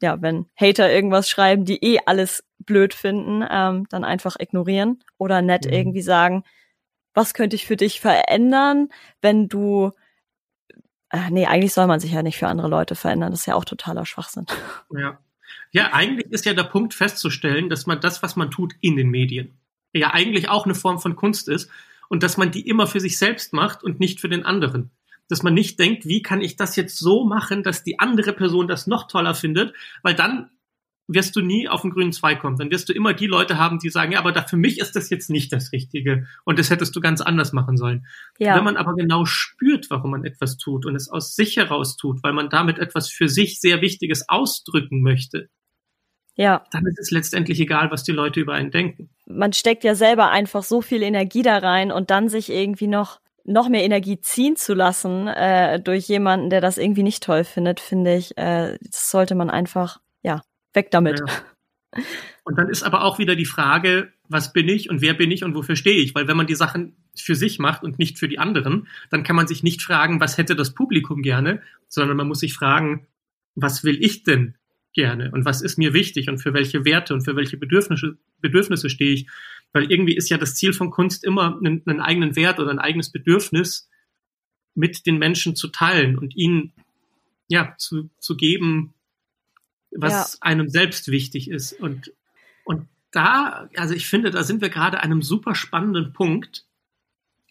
[0.00, 5.42] ja, wenn Hater irgendwas schreiben, die eh alles blöd finden, ähm, dann einfach ignorieren oder
[5.42, 5.72] nett mhm.
[5.72, 6.42] irgendwie sagen,
[7.14, 8.88] was könnte ich für dich verändern,
[9.20, 9.92] wenn du
[11.10, 13.54] äh, nee, eigentlich soll man sich ja nicht für andere Leute verändern, das ist ja
[13.54, 14.46] auch totaler Schwachsinn.
[14.96, 15.18] Ja.
[15.72, 19.10] Ja, eigentlich ist ja der Punkt festzustellen, dass man das, was man tut in den
[19.10, 19.58] Medien,
[19.92, 21.70] ja eigentlich auch eine Form von Kunst ist
[22.08, 24.90] und dass man die immer für sich selbst macht und nicht für den anderen
[25.32, 28.68] dass man nicht denkt, wie kann ich das jetzt so machen, dass die andere Person
[28.68, 30.50] das noch toller findet, weil dann
[31.08, 32.58] wirst du nie auf den grünen Zweig kommen.
[32.58, 34.94] Dann wirst du immer die Leute haben, die sagen, ja, aber da, für mich ist
[34.94, 38.06] das jetzt nicht das Richtige und das hättest du ganz anders machen sollen.
[38.38, 38.56] Ja.
[38.56, 42.22] Wenn man aber genau spürt, warum man etwas tut und es aus sich heraus tut,
[42.22, 45.48] weil man damit etwas für sich sehr Wichtiges ausdrücken möchte,
[46.34, 46.64] ja.
[46.70, 49.10] Dann ist es letztendlich egal, was die Leute über einen denken.
[49.26, 53.20] Man steckt ja selber einfach so viel Energie da rein und dann sich irgendwie noch
[53.44, 57.80] noch mehr Energie ziehen zu lassen äh, durch jemanden, der das irgendwie nicht toll findet,
[57.80, 60.42] finde ich, äh, das sollte man einfach, ja,
[60.74, 61.20] weg damit.
[61.20, 62.02] Ja.
[62.44, 65.44] Und dann ist aber auch wieder die Frage, was bin ich und wer bin ich
[65.44, 66.12] und wofür stehe ich?
[66.14, 69.36] Weil wenn man die Sachen für sich macht und nicht für die anderen, dann kann
[69.36, 73.06] man sich nicht fragen, was hätte das Publikum gerne, sondern man muss sich fragen,
[73.54, 74.56] was will ich denn
[74.92, 78.90] gerne und was ist mir wichtig und für welche Werte und für welche Bedürfnisse, Bedürfnisse
[78.90, 79.26] stehe ich.
[79.72, 82.78] Weil irgendwie ist ja das Ziel von Kunst immer, einen, einen eigenen Wert oder ein
[82.78, 83.88] eigenes Bedürfnis
[84.74, 86.72] mit den Menschen zu teilen und ihnen
[87.48, 88.94] ja zu, zu geben,
[89.90, 90.38] was ja.
[90.40, 91.72] einem selbst wichtig ist.
[91.72, 92.12] Und,
[92.64, 96.66] und da, also ich finde, da sind wir gerade an einem super spannenden Punkt,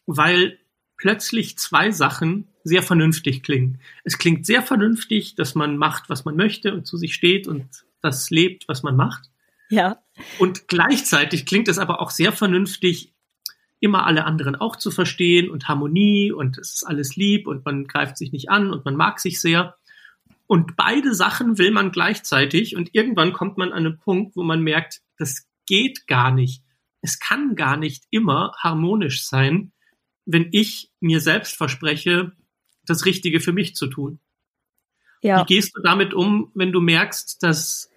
[0.05, 0.59] weil
[1.01, 3.79] plötzlich zwei Sachen sehr vernünftig klingen.
[4.03, 7.65] Es klingt sehr vernünftig, dass man macht, was man möchte und zu sich steht und
[8.03, 9.23] das lebt, was man macht.
[9.69, 9.97] Ja.
[10.37, 13.13] Und gleichzeitig klingt es aber auch sehr vernünftig,
[13.79, 17.87] immer alle anderen auch zu verstehen und Harmonie und es ist alles lieb und man
[17.87, 19.75] greift sich nicht an und man mag sich sehr.
[20.45, 24.61] Und beide Sachen will man gleichzeitig und irgendwann kommt man an einen Punkt, wo man
[24.61, 26.61] merkt, das geht gar nicht.
[27.01, 29.71] Es kann gar nicht immer harmonisch sein,
[30.31, 32.31] wenn ich mir selbst verspreche,
[32.85, 34.19] das Richtige für mich zu tun.
[35.21, 35.41] Ja.
[35.41, 37.91] Wie gehst du damit um, wenn du merkst, dass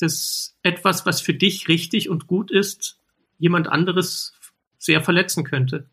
[0.00, 2.98] dass etwas, was für dich richtig und gut ist,
[3.38, 4.34] jemand anderes
[4.78, 5.88] sehr verletzen könnte?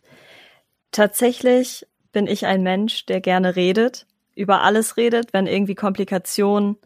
[0.92, 4.06] Tatsächlich bin ich ein Mensch, der gerne redet,
[4.36, 6.78] über alles redet, wenn irgendwie Komplikationen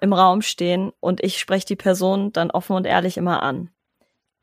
[0.00, 3.70] im Raum stehen und ich spreche die Person dann offen und ehrlich immer an.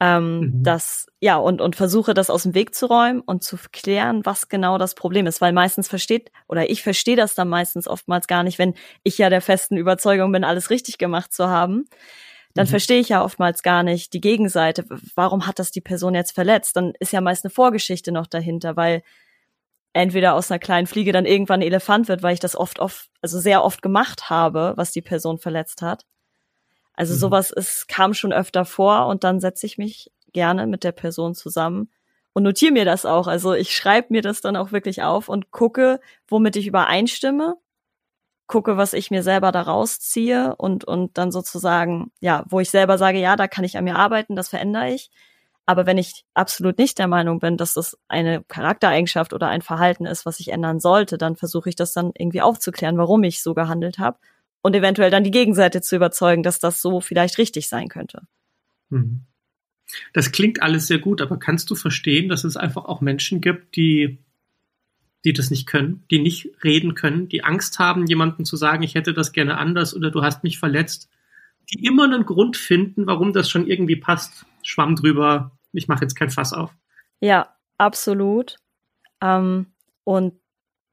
[0.01, 0.63] Ähm, mhm.
[0.63, 4.49] Das, ja, und, und versuche das aus dem Weg zu räumen und zu klären, was
[4.49, 8.43] genau das Problem ist, weil meistens versteht, oder ich verstehe das dann meistens oftmals gar
[8.43, 11.85] nicht, wenn ich ja der festen Überzeugung bin, alles richtig gemacht zu haben.
[12.53, 12.71] Dann mhm.
[12.71, 14.85] verstehe ich ja oftmals gar nicht die Gegenseite.
[15.15, 16.75] Warum hat das die Person jetzt verletzt?
[16.75, 19.01] Dann ist ja meist eine Vorgeschichte noch dahinter, weil
[19.93, 23.09] entweder aus einer kleinen Fliege dann irgendwann ein Elefant wird, weil ich das oft, oft,
[23.21, 26.05] also sehr oft gemacht habe, was die Person verletzt hat.
[26.95, 27.19] Also mhm.
[27.19, 31.33] sowas ist, kam schon öfter vor und dann setze ich mich gerne mit der Person
[31.35, 31.89] zusammen
[32.33, 33.27] und notiere mir das auch.
[33.27, 37.55] Also ich schreibe mir das dann auch wirklich auf und gucke, womit ich übereinstimme,
[38.47, 42.97] gucke, was ich mir selber daraus ziehe und, und dann sozusagen, ja, wo ich selber
[42.97, 45.09] sage, ja, da kann ich an mir arbeiten, das verändere ich.
[45.65, 50.05] Aber wenn ich absolut nicht der Meinung bin, dass das eine Charaktereigenschaft oder ein Verhalten
[50.05, 53.55] ist, was ich ändern sollte, dann versuche ich das dann irgendwie aufzuklären, warum ich so
[53.55, 54.19] gehandelt habe
[54.65, 58.23] und eventuell dann die Gegenseite zu überzeugen, dass das so vielleicht richtig sein könnte.
[58.89, 59.21] Mhm.
[60.11, 63.75] Das klingt alles sehr gut, aber kannst du verstehen, dass es einfach auch Menschen gibt,
[63.75, 64.17] die,
[65.23, 68.95] die das nicht können, die nicht reden können, die Angst haben, jemandem zu sagen, ich
[68.95, 71.11] hätte das gerne anders oder du hast mich verletzt,
[71.71, 74.47] die immer einen Grund finden, warum das schon irgendwie passt.
[74.63, 76.73] Schwamm drüber, ich mache jetzt kein Fass auf.
[77.19, 78.55] Ja, absolut.
[79.21, 79.67] Ähm,
[80.03, 80.33] und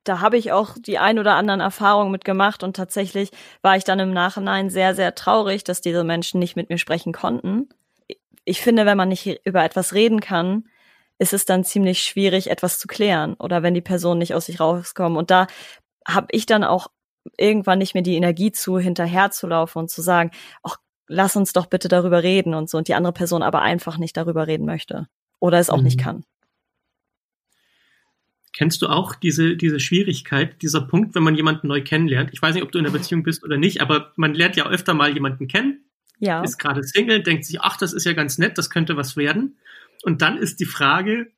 [0.04, 3.30] da habe ich auch die ein oder anderen Erfahrungen mitgemacht und tatsächlich
[3.62, 7.12] war ich dann im Nachhinein sehr, sehr traurig, dass diese Menschen nicht mit mir sprechen
[7.12, 7.68] konnten.
[8.44, 10.64] Ich finde, wenn man nicht über etwas reden kann,
[11.18, 14.58] ist es dann ziemlich schwierig, etwas zu klären oder wenn die Personen nicht aus sich
[14.58, 15.16] rauskommen.
[15.16, 15.46] Und da
[16.06, 16.88] habe ich dann auch
[17.38, 20.32] irgendwann nicht mehr die Energie zu, hinterher zu laufen und zu sagen,
[20.64, 23.98] ach, lass uns doch bitte darüber reden und so und die andere Person aber einfach
[23.98, 25.06] nicht darüber reden möchte
[25.38, 25.84] oder es auch mhm.
[25.84, 26.24] nicht kann.
[28.52, 32.30] Kennst du auch diese, diese Schwierigkeit, dieser Punkt, wenn man jemanden neu kennenlernt?
[32.32, 34.66] Ich weiß nicht, ob du in einer Beziehung bist oder nicht, aber man lernt ja
[34.68, 35.84] öfter mal jemanden kennen,
[36.18, 36.42] ja.
[36.42, 39.56] ist gerade Single, denkt sich, ach, das ist ja ganz nett, das könnte was werden.
[40.02, 41.32] Und dann ist die Frage,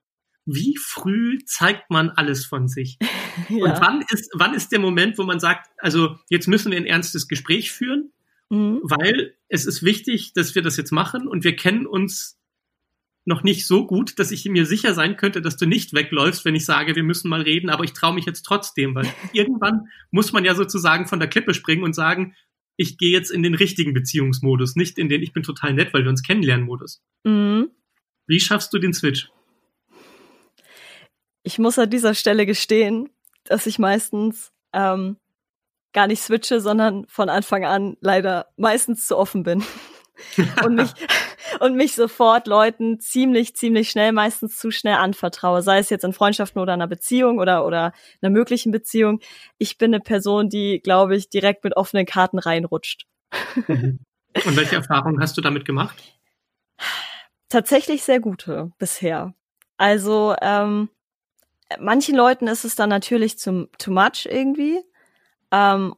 [0.47, 2.99] wie früh zeigt man alles von sich?
[3.49, 3.65] ja.
[3.65, 6.87] Und wann ist, wann ist der Moment, wo man sagt, also jetzt müssen wir ein
[6.87, 8.13] ernstes Gespräch führen,
[8.51, 8.81] mhm.
[8.83, 12.39] weil es ist wichtig, dass wir das jetzt machen und wir kennen uns
[13.25, 16.55] noch nicht so gut, dass ich mir sicher sein könnte, dass du nicht wegläufst, wenn
[16.55, 20.33] ich sage, wir müssen mal reden, aber ich traue mich jetzt trotzdem, weil irgendwann muss
[20.33, 22.35] man ja sozusagen von der Klippe springen und sagen,
[22.77, 26.03] ich gehe jetzt in den richtigen Beziehungsmodus, nicht in den ich bin total nett, weil
[26.03, 27.03] wir uns kennenlernen Modus.
[27.25, 27.71] Mhm.
[28.27, 29.29] Wie schaffst du den Switch?
[31.43, 33.11] Ich muss an dieser Stelle gestehen,
[33.45, 35.19] dass ich meistens ähm,
[35.93, 39.63] gar nicht switche, sondern von Anfang an leider meistens zu offen bin
[40.65, 40.91] und mich
[41.61, 46.13] und mich sofort Leuten ziemlich ziemlich schnell meistens zu schnell anvertraue, sei es jetzt in
[46.13, 49.21] Freundschaften oder einer Beziehung oder oder einer möglichen Beziehung.
[49.59, 53.07] Ich bin eine Person, die glaube ich direkt mit offenen Karten reinrutscht.
[53.69, 54.01] Mhm.
[54.45, 55.97] Und welche Erfahrungen hast du damit gemacht?
[57.49, 59.35] Tatsächlich sehr gute bisher.
[59.77, 60.89] Also ähm,
[61.79, 64.81] manchen Leuten ist es dann natürlich zum too much irgendwie.
[65.53, 65.95] Ähm,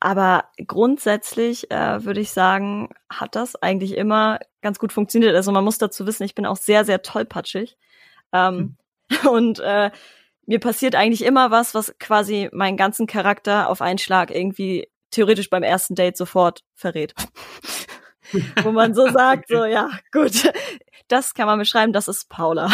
[0.00, 5.34] aber grundsätzlich äh, würde ich sagen, hat das eigentlich immer ganz gut funktioniert.
[5.34, 7.76] Also man muss dazu wissen, ich bin auch sehr, sehr tollpatschig.
[8.32, 8.76] Ähm,
[9.10, 9.28] mhm.
[9.28, 9.90] Und äh,
[10.46, 15.50] mir passiert eigentlich immer was, was quasi meinen ganzen Charakter auf einen Schlag irgendwie theoretisch
[15.50, 17.14] beim ersten Date sofort verrät.
[18.62, 20.52] Wo man so sagt, so ja, gut,
[21.08, 22.70] das kann man beschreiben, das ist Paula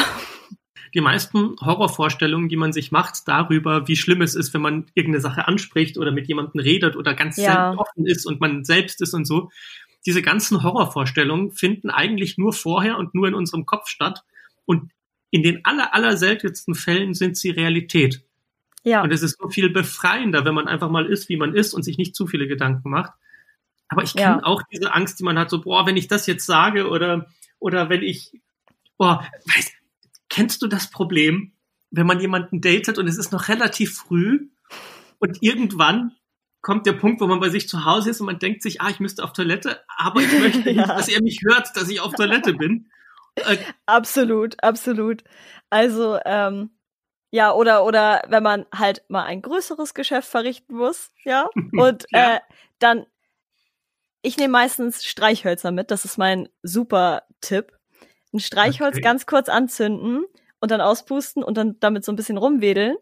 [0.94, 5.20] die meisten Horrorvorstellungen, die man sich macht darüber, wie schlimm es ist, wenn man irgendeine
[5.20, 7.74] Sache anspricht oder mit jemandem redet oder ganz ja.
[7.74, 9.50] offen ist und man selbst ist und so,
[10.06, 14.22] diese ganzen Horrorvorstellungen finden eigentlich nur vorher und nur in unserem Kopf statt
[14.66, 14.92] und
[15.30, 18.22] in den aller, aller seltensten Fällen sind sie Realität.
[18.84, 19.02] Ja.
[19.02, 21.82] Und es ist so viel befreiender, wenn man einfach mal ist, wie man ist und
[21.82, 23.12] sich nicht zu viele Gedanken macht.
[23.88, 24.44] Aber ich kenne ja.
[24.44, 27.26] auch diese Angst, die man hat, so, boah, wenn ich das jetzt sage oder,
[27.58, 28.32] oder wenn ich,
[28.96, 29.72] boah, weiß,
[30.34, 31.52] Kennst du das Problem,
[31.92, 34.48] wenn man jemanden datet und es ist noch relativ früh
[35.20, 36.16] und irgendwann
[36.60, 38.88] kommt der Punkt, wo man bei sich zu Hause ist und man denkt sich, ah,
[38.88, 40.86] ich müsste auf Toilette, aber ich möchte ja.
[40.86, 42.90] nicht, dass er mich hört, dass ich auf Toilette bin.
[43.36, 45.22] Äh, absolut, absolut.
[45.70, 46.70] Also, ähm,
[47.30, 52.36] ja, oder, oder wenn man halt mal ein größeres Geschäft verrichten muss, ja, und ja.
[52.36, 52.40] Äh,
[52.80, 53.06] dann,
[54.20, 57.73] ich nehme meistens Streichhölzer mit, das ist mein super Tipp
[58.34, 59.02] ein Streichholz okay.
[59.02, 60.24] ganz kurz anzünden
[60.60, 62.96] und dann auspusten und dann damit so ein bisschen rumwedeln,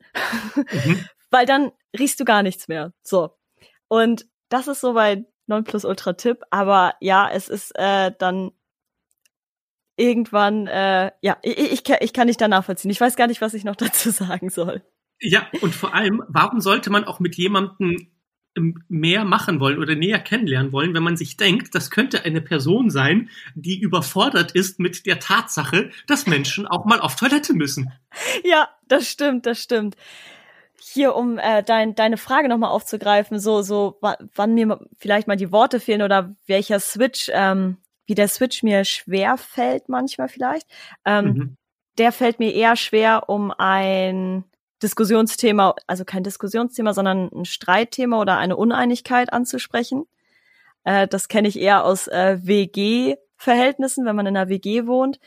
[0.55, 1.05] mhm.
[1.31, 2.93] weil dann riechst du gar nichts mehr.
[3.03, 3.31] So.
[3.89, 8.53] Und das ist so mein Nonplusultra-Tipp, aber ja, es ist äh, dann
[9.97, 12.91] irgendwann, äh, ja, ich, ich, ich kann nicht da nachvollziehen.
[12.91, 14.83] Ich weiß gar nicht, was ich noch dazu sagen soll.
[15.21, 18.12] Ja, und vor allem, warum sollte man auch mit jemandem
[18.89, 22.91] mehr machen wollen oder näher kennenlernen wollen, wenn man sich denkt, das könnte eine Person
[22.91, 27.93] sein, die überfordert ist mit der Tatsache, dass Menschen auch mal auf Toilette müssen.
[28.45, 29.97] Ja, das stimmt, das stimmt.
[30.79, 35.53] Hier, um äh, dein, deine Frage nochmal aufzugreifen, so, so, wann mir vielleicht mal die
[35.53, 40.67] Worte fehlen oder welcher Switch, ähm, wie der Switch mir schwer fällt manchmal vielleicht.
[41.07, 41.57] Ähm, mhm.
[41.99, 44.45] Der fällt mir eher schwer, um ein
[44.83, 50.07] Diskussionsthema, also kein Diskussionsthema, sondern ein Streitthema oder eine Uneinigkeit anzusprechen.
[50.85, 55.21] Äh, das kenne ich eher aus äh, WG-Verhältnissen, wenn man in einer WG wohnt.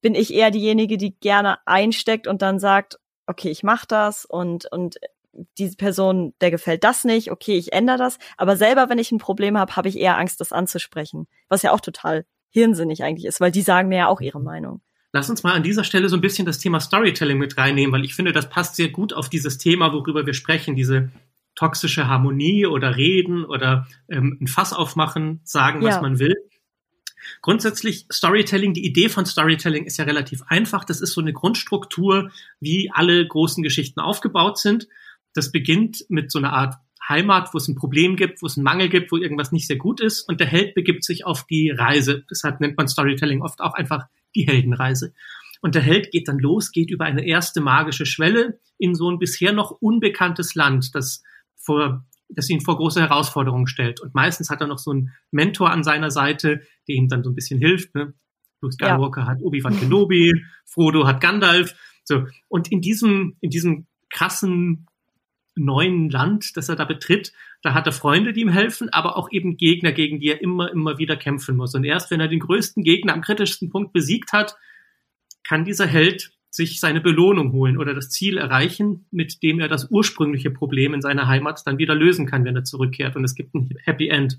[0.00, 4.70] Bin ich eher diejenige, die gerne einsteckt und dann sagt, okay, ich mach das und,
[4.72, 4.98] und
[5.58, 8.18] diese Person, der gefällt das nicht, okay, ich ändere das.
[8.36, 11.26] Aber selber, wenn ich ein Problem habe, habe ich eher Angst, das anzusprechen.
[11.48, 14.82] Was ja auch total hirnsinnig eigentlich ist, weil die sagen mir ja auch ihre Meinung.
[15.12, 18.04] Lass uns mal an dieser Stelle so ein bisschen das Thema Storytelling mit reinnehmen, weil
[18.04, 21.12] ich finde, das passt sehr gut auf dieses Thema, worüber wir sprechen, diese
[21.54, 26.00] toxische Harmonie oder reden oder ähm, ein Fass aufmachen, sagen, was ja.
[26.00, 26.34] man will.
[27.42, 30.84] Grundsätzlich Storytelling, die Idee von Storytelling ist ja relativ einfach.
[30.84, 34.88] Das ist so eine Grundstruktur, wie alle großen Geschichten aufgebaut sind.
[35.34, 38.64] Das beginnt mit so einer Art Heimat, wo es ein Problem gibt, wo es einen
[38.64, 41.70] Mangel gibt, wo irgendwas nicht sehr gut ist und der Held begibt sich auf die
[41.70, 42.24] Reise.
[42.30, 45.12] Deshalb nennt man Storytelling oft auch einfach die Heldenreise.
[45.60, 49.18] Und der Held geht dann los, geht über eine erste magische Schwelle in so ein
[49.18, 51.22] bisher noch unbekanntes Land, das
[51.56, 54.00] vor das ihn vor große Herausforderungen stellt.
[54.00, 57.30] Und meistens hat er noch so einen Mentor an seiner Seite, der ihm dann so
[57.30, 57.94] ein bisschen hilft.
[57.94, 58.14] Ne?
[58.60, 59.26] Luke Skywalker ja.
[59.26, 60.32] hat Obi-Wan Kenobi,
[60.64, 61.74] Frodo hat Gandalf.
[62.04, 62.26] So.
[62.48, 64.86] Und in diesem, in diesem krassen
[65.54, 69.30] neuen Land, das er da betritt, da hat er Freunde, die ihm helfen, aber auch
[69.30, 71.74] eben Gegner, gegen die er immer, immer wieder kämpfen muss.
[71.74, 74.56] Und erst wenn er den größten Gegner am kritischsten Punkt besiegt hat,
[75.44, 79.90] kann dieser Held sich seine Belohnung holen oder das Ziel erreichen, mit dem er das
[79.90, 83.16] ursprüngliche Problem in seiner Heimat dann wieder lösen kann, wenn er zurückkehrt.
[83.16, 84.38] Und es gibt ein Happy End.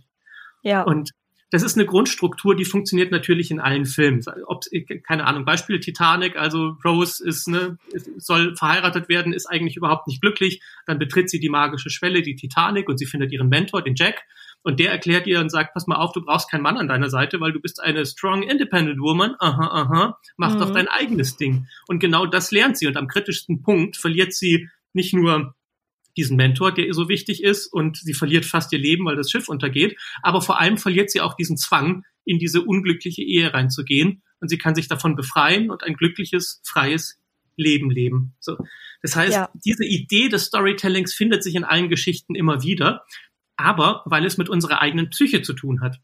[0.61, 0.83] Ja.
[0.83, 1.11] Und
[1.53, 4.25] das ist eine Grundstruktur, die funktioniert natürlich in allen Filmen.
[4.47, 4.63] Ob,
[5.03, 7.77] keine Ahnung, Beispiel Titanic, also Rose ist, ne,
[8.17, 10.63] soll verheiratet werden, ist eigentlich überhaupt nicht glücklich.
[10.87, 14.23] Dann betritt sie die magische Schwelle, die Titanic, und sie findet ihren Mentor, den Jack.
[14.63, 17.11] Und der erklärt ihr und sagt, pass mal auf, du brauchst keinen Mann an deiner
[17.11, 19.35] Seite, weil du bist eine strong, independent woman.
[19.37, 20.59] Aha, aha, mach mhm.
[20.59, 21.67] doch dein eigenes Ding.
[21.87, 22.87] Und genau das lernt sie.
[22.87, 25.53] Und am kritischsten Punkt verliert sie nicht nur
[26.17, 29.31] diesen Mentor, der ihr so wichtig ist und sie verliert fast ihr Leben, weil das
[29.31, 29.97] Schiff untergeht.
[30.21, 34.57] Aber vor allem verliert sie auch diesen Zwang, in diese unglückliche Ehe reinzugehen und sie
[34.57, 37.19] kann sich davon befreien und ein glückliches, freies
[37.55, 38.35] Leben leben.
[38.39, 38.57] So.
[39.01, 39.49] Das heißt, ja.
[39.65, 43.05] diese Idee des Storytellings findet sich in allen Geschichten immer wieder,
[43.57, 45.99] aber weil es mit unserer eigenen Psyche zu tun hat.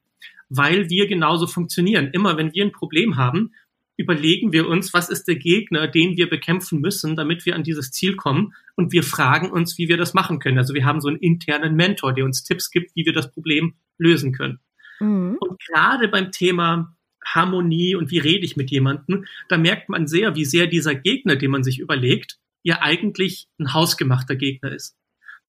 [0.49, 2.09] Weil wir genauso funktionieren.
[2.11, 3.53] Immer wenn wir ein Problem haben,
[3.99, 7.91] überlegen wir uns, was ist der Gegner, den wir bekämpfen müssen, damit wir an dieses
[7.91, 8.53] Ziel kommen.
[8.75, 10.57] Und wir fragen uns, wie wir das machen können.
[10.57, 13.73] Also wir haben so einen internen Mentor, der uns Tipps gibt, wie wir das Problem
[13.97, 14.59] lösen können.
[15.01, 15.37] Mhm.
[15.41, 20.33] Und gerade beim Thema Harmonie und wie rede ich mit jemandem, da merkt man sehr,
[20.33, 24.95] wie sehr dieser Gegner, den man sich überlegt, ja eigentlich ein hausgemachter Gegner ist.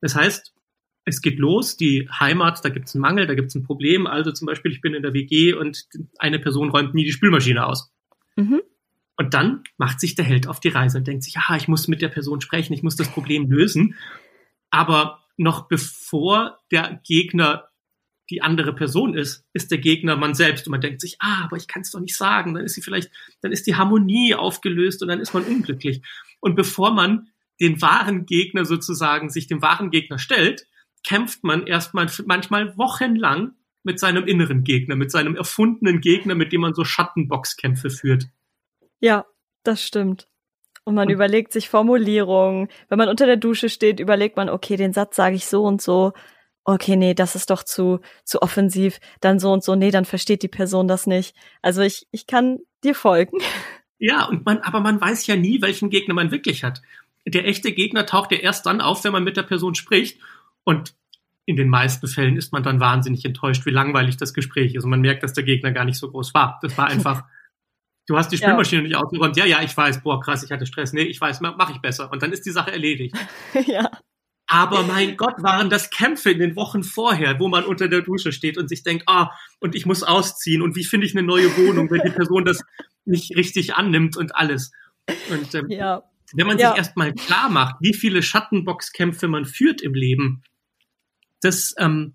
[0.01, 0.53] Das heißt,
[1.05, 4.09] es geht los, die Heimat, da gibt es einen Mangel, da gibt es ein Problem.
[4.09, 5.87] Also zum Beispiel, ich bin in der WG und
[6.19, 7.93] eine Person räumt nie die Spülmaschine aus.
[8.40, 8.62] Mhm.
[9.16, 11.88] Und dann macht sich der Held auf die Reise und denkt sich, ah, ich muss
[11.88, 13.94] mit der Person sprechen, ich muss das Problem lösen.
[14.70, 17.68] Aber noch bevor der Gegner
[18.31, 21.57] die andere Person ist, ist der Gegner man selbst und man denkt sich, ah, aber
[21.57, 23.11] ich kann es doch nicht sagen, dann ist sie vielleicht,
[23.42, 26.00] dann ist die Harmonie aufgelöst und dann ist man unglücklich.
[26.40, 27.29] Und bevor man
[27.61, 30.66] den wahren Gegner sozusagen sich dem wahren Gegner stellt,
[31.05, 36.61] kämpft man erstmal manchmal wochenlang mit seinem inneren Gegner, mit seinem erfundenen Gegner, mit dem
[36.61, 38.27] man so Schattenboxkämpfe führt.
[39.01, 39.27] Ja,
[39.62, 40.29] das stimmt.
[40.85, 42.69] Und man und überlegt sich Formulierungen.
[42.88, 45.81] Wenn man unter der Dusche steht, überlegt man, okay, den Satz sage ich so und
[45.81, 46.12] so.
[46.64, 49.01] Okay, nee, das ist doch zu, zu offensiv.
[49.21, 51.35] Dann so und so, nee, dann versteht die Person das nicht.
[51.62, 53.38] Also ich, ich kann dir folgen.
[54.03, 56.81] Ja, und man, aber man weiß ja nie, welchen Gegner man wirklich hat.
[57.27, 60.19] Der echte Gegner taucht ja erst dann auf, wenn man mit der Person spricht.
[60.64, 60.95] Und
[61.51, 64.85] in den meisten Fällen ist man dann wahnsinnig enttäuscht, wie langweilig das Gespräch ist.
[64.85, 66.61] Und man merkt, dass der Gegner gar nicht so groß war.
[66.63, 67.25] Das war einfach,
[68.07, 68.89] du hast die Spülmaschine ja.
[68.89, 69.37] nicht ausgeräumt.
[69.37, 70.93] Ja, ja, ich weiß, boah, krass, ich hatte Stress.
[70.93, 72.11] Nee, ich weiß, mach ich besser.
[72.13, 73.17] Und dann ist die Sache erledigt.
[73.67, 73.91] ja.
[74.47, 78.31] Aber mein Gott, waren das Kämpfe in den Wochen vorher, wo man unter der Dusche
[78.31, 81.57] steht und sich denkt, ah, und ich muss ausziehen und wie finde ich eine neue
[81.57, 82.63] Wohnung, wenn die Person das
[83.05, 84.73] nicht richtig annimmt und alles.
[85.31, 86.03] Und ähm, ja.
[86.33, 86.71] wenn man ja.
[86.71, 90.43] sich erstmal klar macht, wie viele Schattenboxkämpfe man führt im Leben,
[91.40, 92.14] das, ähm,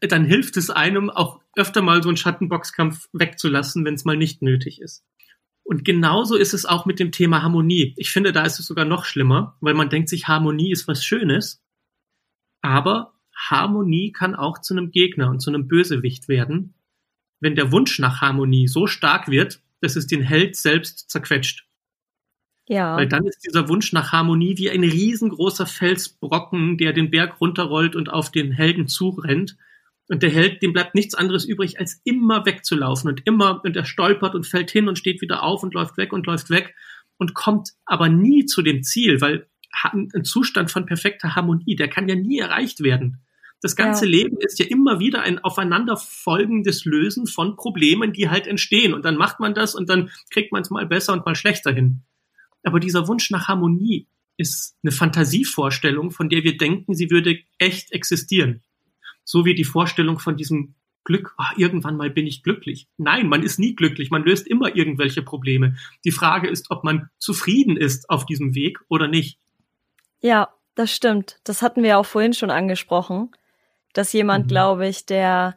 [0.00, 4.42] dann hilft es einem auch öfter mal so einen Schattenboxkampf wegzulassen, wenn es mal nicht
[4.42, 5.04] nötig ist.
[5.62, 7.94] Und genauso ist es auch mit dem Thema Harmonie.
[7.98, 11.04] Ich finde, da ist es sogar noch schlimmer, weil man denkt sich, Harmonie ist was
[11.04, 11.62] Schönes,
[12.62, 16.74] aber Harmonie kann auch zu einem Gegner und zu einem Bösewicht werden,
[17.40, 21.67] wenn der Wunsch nach Harmonie so stark wird, dass es den Held selbst zerquetscht.
[22.68, 22.96] Ja.
[22.96, 27.96] Weil dann ist dieser Wunsch nach Harmonie wie ein riesengroßer Felsbrocken, der den Berg runterrollt
[27.96, 29.56] und auf den Helden zurennt.
[30.08, 33.84] Und der Held, dem bleibt nichts anderes übrig, als immer wegzulaufen und immer, und er
[33.84, 36.74] stolpert und fällt hin und steht wieder auf und läuft weg und läuft weg
[37.18, 39.48] und kommt aber nie zu dem Ziel, weil
[39.82, 43.22] ein Zustand von perfekter Harmonie, der kann ja nie erreicht werden.
[43.60, 44.12] Das ganze ja.
[44.12, 48.94] Leben ist ja immer wieder ein aufeinanderfolgendes Lösen von Problemen, die halt entstehen.
[48.94, 51.72] Und dann macht man das und dann kriegt man es mal besser und mal schlechter
[51.72, 52.02] hin.
[52.62, 57.92] Aber dieser Wunsch nach Harmonie ist eine Fantasievorstellung, von der wir denken, sie würde echt
[57.92, 58.62] existieren.
[59.24, 62.88] So wie die Vorstellung von diesem Glück, oh, irgendwann mal bin ich glücklich.
[62.98, 65.76] Nein, man ist nie glücklich, man löst immer irgendwelche Probleme.
[66.04, 69.38] Die Frage ist, ob man zufrieden ist auf diesem Weg oder nicht.
[70.20, 71.40] Ja, das stimmt.
[71.44, 73.30] Das hatten wir auch vorhin schon angesprochen
[73.92, 74.48] dass jemand, mhm.
[74.48, 75.56] glaube ich, der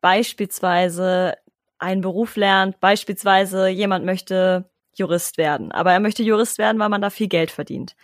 [0.00, 1.34] beispielsweise
[1.78, 4.69] einen Beruf lernt, beispielsweise jemand möchte
[5.00, 7.96] Jurist werden, aber er möchte Jurist werden, weil man da viel Geld verdient.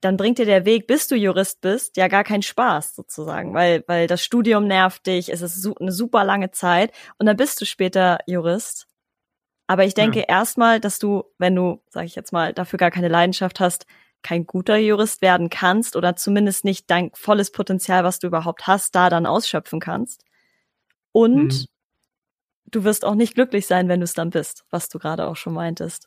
[0.00, 3.84] Dann bringt dir der Weg, bis du Jurist bist, ja gar keinen Spaß sozusagen, weil,
[3.86, 7.66] weil das Studium nervt dich, es ist eine super lange Zeit und dann bist du
[7.66, 8.86] später Jurist.
[9.66, 10.24] Aber ich denke ja.
[10.26, 13.86] erstmal, dass du, wenn du, sag ich jetzt mal, dafür gar keine Leidenschaft hast,
[14.22, 18.94] kein guter Jurist werden kannst oder zumindest nicht dein volles Potenzial, was du überhaupt hast,
[18.94, 20.24] da dann ausschöpfen kannst.
[21.12, 21.66] Und mhm.
[22.70, 25.36] Du wirst auch nicht glücklich sein, wenn du es dann bist, was du gerade auch
[25.36, 26.06] schon meintest.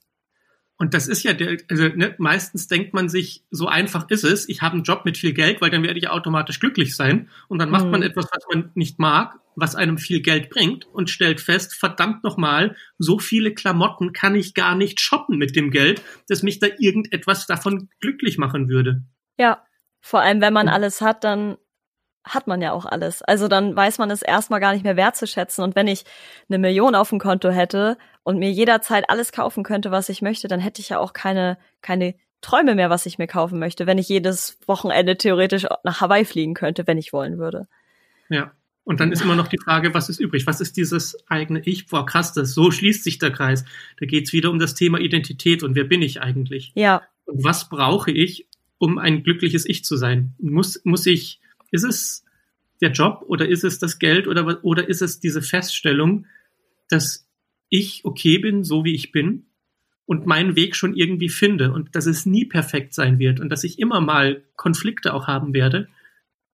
[0.78, 4.50] Und das ist ja der, also ne, meistens denkt man sich, so einfach ist es,
[4.50, 7.30] ich habe einen Job mit viel Geld, weil dann werde ich automatisch glücklich sein.
[7.48, 7.92] Und dann macht mhm.
[7.92, 12.24] man etwas, was man nicht mag, was einem viel Geld bringt und stellt fest, verdammt
[12.24, 16.68] nochmal, so viele Klamotten kann ich gar nicht shoppen mit dem Geld, dass mich da
[16.80, 19.04] irgendetwas davon glücklich machen würde.
[19.38, 19.64] Ja,
[20.02, 21.58] vor allem wenn man alles hat, dann
[22.24, 23.22] hat man ja auch alles.
[23.22, 25.64] Also dann weiß man es erstmal gar nicht mehr wertzuschätzen.
[25.64, 26.06] Und wenn ich
[26.50, 30.48] eine Million auf dem Konto hätte und mir jederzeit alles kaufen könnte, was ich möchte,
[30.48, 33.98] dann hätte ich ja auch keine, keine Träume mehr, was ich mir kaufen möchte, wenn
[33.98, 37.68] ich jedes Wochenende theoretisch nach Hawaii fliegen könnte, wenn ich wollen würde.
[38.30, 38.52] Ja.
[38.86, 40.46] Und dann ist immer noch die Frage, was ist übrig?
[40.46, 41.88] Was ist dieses eigene Ich?
[41.88, 43.64] Boah, krass, das, so schließt sich der Kreis.
[43.98, 46.74] Da geht's wieder um das Thema Identität und wer bin ich eigentlich?
[46.76, 47.02] Ja.
[47.26, 48.46] Und was brauche ich,
[48.80, 50.36] um ein glückliches Ich zu sein?
[50.38, 51.40] Muss, muss ich
[51.74, 52.24] ist es
[52.82, 56.28] der Job oder ist es das Geld oder, oder ist es diese Feststellung,
[56.90, 57.28] dass
[57.70, 59.48] ich okay bin, so wie ich bin
[60.06, 63.64] und meinen Weg schon irgendwie finde und dass es nie perfekt sein wird und dass
[63.64, 65.88] ich immer mal Konflikte auch haben werde,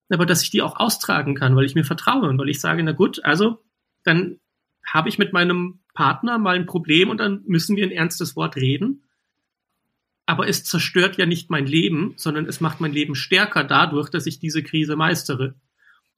[0.10, 2.82] aber dass ich die auch austragen kann, weil ich mir vertraue und weil ich sage,
[2.84, 3.58] na gut, also
[4.04, 4.40] dann
[4.86, 8.56] habe ich mit meinem Partner mal ein Problem und dann müssen wir ein ernstes Wort
[8.56, 9.04] reden
[10.30, 14.28] aber es zerstört ja nicht mein Leben, sondern es macht mein Leben stärker dadurch, dass
[14.28, 15.56] ich diese Krise meistere.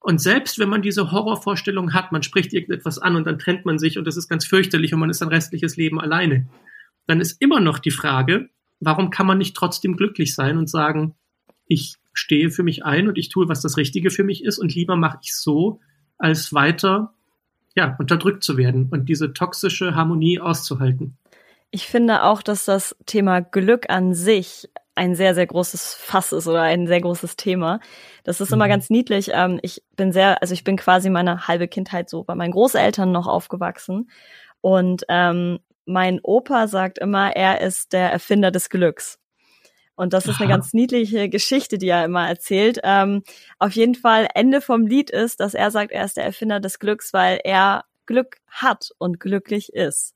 [0.01, 3.79] Und selbst wenn man diese Horrorvorstellung hat, man spricht irgendetwas an und dann trennt man
[3.79, 6.49] sich und das ist ganz fürchterlich und man ist ein restliches Leben alleine,
[7.07, 8.49] dann ist immer noch die Frage,
[8.81, 11.15] warum kann man nicht trotzdem glücklich sein und sagen,
[11.67, 14.75] ich stehe für mich ein und ich tue, was das Richtige für mich ist und
[14.75, 15.79] lieber mache ich so,
[16.17, 17.13] als weiter
[17.77, 21.17] ja, unterdrückt zu werden und diese toxische Harmonie auszuhalten.
[21.71, 26.47] Ich finde auch, dass das Thema Glück an sich ein sehr, sehr großes Fass ist
[26.47, 27.79] oder ein sehr großes Thema.
[28.25, 28.71] Das ist immer mhm.
[28.71, 29.31] ganz niedlich.
[29.33, 33.11] Ähm, ich bin sehr, also ich bin quasi meine halbe Kindheit so bei meinen Großeltern
[33.11, 34.11] noch aufgewachsen.
[34.59, 39.17] Und ähm, mein Opa sagt immer, er ist der Erfinder des Glücks.
[39.95, 40.43] Und das ist Aha.
[40.43, 42.79] eine ganz niedliche Geschichte, die er immer erzählt.
[42.83, 43.23] Ähm,
[43.59, 46.79] auf jeden Fall, Ende vom Lied ist, dass er sagt, er ist der Erfinder des
[46.79, 50.15] Glücks, weil er Glück hat und glücklich ist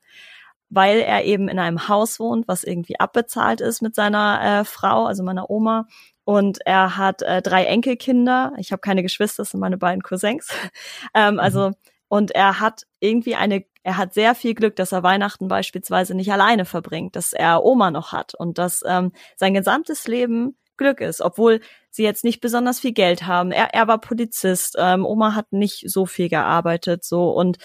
[0.69, 5.05] weil er eben in einem Haus wohnt, was irgendwie abbezahlt ist mit seiner äh, Frau,
[5.05, 5.87] also meiner Oma.
[6.23, 8.53] Und er hat äh, drei Enkelkinder.
[8.57, 10.49] Ich habe keine Geschwister, das sind meine beiden Cousins.
[11.13, 11.75] ähm, also mhm.
[12.07, 16.31] und er hat irgendwie eine, er hat sehr viel Glück, dass er Weihnachten beispielsweise nicht
[16.31, 21.21] alleine verbringt, dass er Oma noch hat und dass ähm, sein gesamtes Leben Glück ist,
[21.21, 23.51] obwohl sie jetzt nicht besonders viel Geld haben.
[23.51, 27.57] Er, er war Polizist, ähm, Oma hat nicht so viel gearbeitet, so und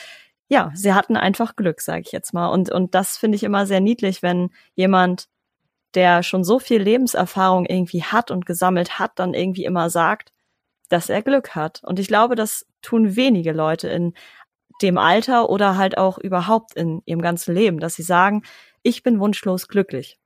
[0.51, 2.49] ja, sie hatten einfach Glück, sage ich jetzt mal.
[2.49, 5.29] Und, und das finde ich immer sehr niedlich, wenn jemand,
[5.95, 10.33] der schon so viel Lebenserfahrung irgendwie hat und gesammelt hat, dann irgendwie immer sagt,
[10.89, 11.83] dass er Glück hat.
[11.85, 14.13] Und ich glaube, das tun wenige Leute in
[14.83, 18.43] dem Alter oder halt auch überhaupt in ihrem ganzen Leben, dass sie sagen,
[18.83, 20.19] ich bin wunschlos glücklich.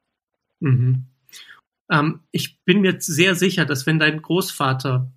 [0.61, 1.05] Mhm.
[1.91, 5.13] Ähm, ich bin mir sehr sicher, dass wenn dein Großvater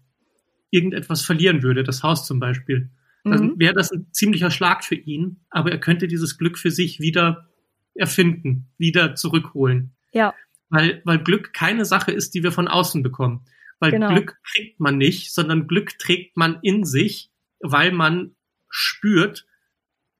[0.69, 2.89] irgendetwas verlieren würde, das Haus zum Beispiel,
[3.29, 3.59] mhm.
[3.59, 7.47] wäre das ein ziemlicher Schlag für ihn, aber er könnte dieses Glück für sich wieder
[7.95, 9.95] erfinden, wieder zurückholen.
[10.11, 10.33] Ja.
[10.69, 13.45] Weil, weil Glück keine Sache ist, die wir von außen bekommen.
[13.79, 14.09] Weil genau.
[14.09, 18.35] Glück kriegt man nicht, sondern Glück trägt man in sich, weil man
[18.69, 19.45] spürt,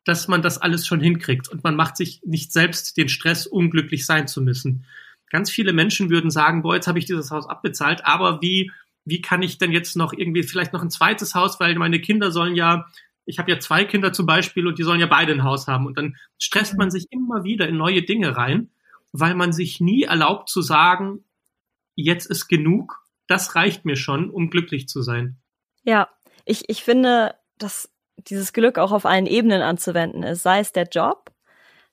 [0.05, 4.05] dass man das alles schon hinkriegt und man macht sich nicht selbst den Stress, unglücklich
[4.05, 4.85] sein zu müssen.
[5.29, 8.71] Ganz viele Menschen würden sagen, boah, jetzt habe ich dieses Haus abbezahlt, aber wie,
[9.07, 12.31] wie kann ich denn jetzt noch irgendwie vielleicht noch ein zweites Haus, weil meine Kinder
[12.31, 12.87] sollen ja,
[13.25, 15.85] ich habe ja zwei Kinder zum Beispiel und die sollen ja beide ein Haus haben
[15.85, 18.69] und dann stresst man sich immer wieder in neue Dinge rein,
[19.13, 21.23] weil man sich nie erlaubt zu sagen,
[21.95, 25.37] jetzt ist genug, das reicht mir schon, um glücklich zu sein.
[25.83, 26.09] Ja,
[26.45, 30.87] ich, ich finde, dass dieses Glück auch auf allen Ebenen anzuwenden ist, sei es der
[30.87, 31.31] Job,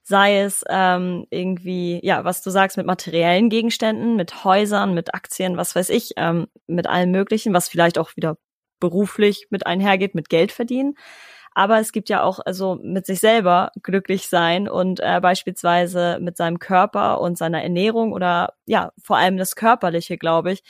[0.04, 5.56] sei es ähm, irgendwie, ja, was du sagst, mit materiellen Gegenständen, mit Häusern, mit Aktien,
[5.56, 8.36] was weiß ich, ähm, mit allem Möglichen, was vielleicht auch wieder
[8.80, 10.94] beruflich mit einhergeht, mit Geld verdienen.
[11.54, 16.36] Aber es gibt ja auch also mit sich selber glücklich sein und äh, beispielsweise mit
[16.36, 20.62] seinem Körper und seiner Ernährung oder ja, vor allem das Körperliche, glaube ich,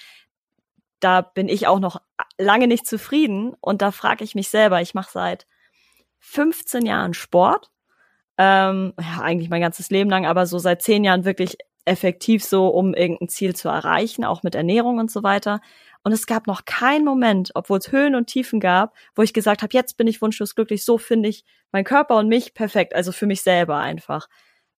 [1.00, 2.00] da bin ich auch noch
[2.38, 5.46] lange nicht zufrieden und da frage ich mich selber, ich mache seit
[6.20, 7.70] 15 Jahren Sport,
[8.38, 12.68] ähm, ja, eigentlich mein ganzes Leben lang, aber so seit zehn Jahren wirklich effektiv so,
[12.68, 15.60] um irgendein Ziel zu erreichen, auch mit Ernährung und so weiter.
[16.02, 19.62] Und es gab noch keinen Moment, obwohl es Höhen und Tiefen gab, wo ich gesagt
[19.62, 23.12] habe, jetzt bin ich wunschlos glücklich, so finde ich mein Körper und mich perfekt, also
[23.12, 24.28] für mich selber einfach.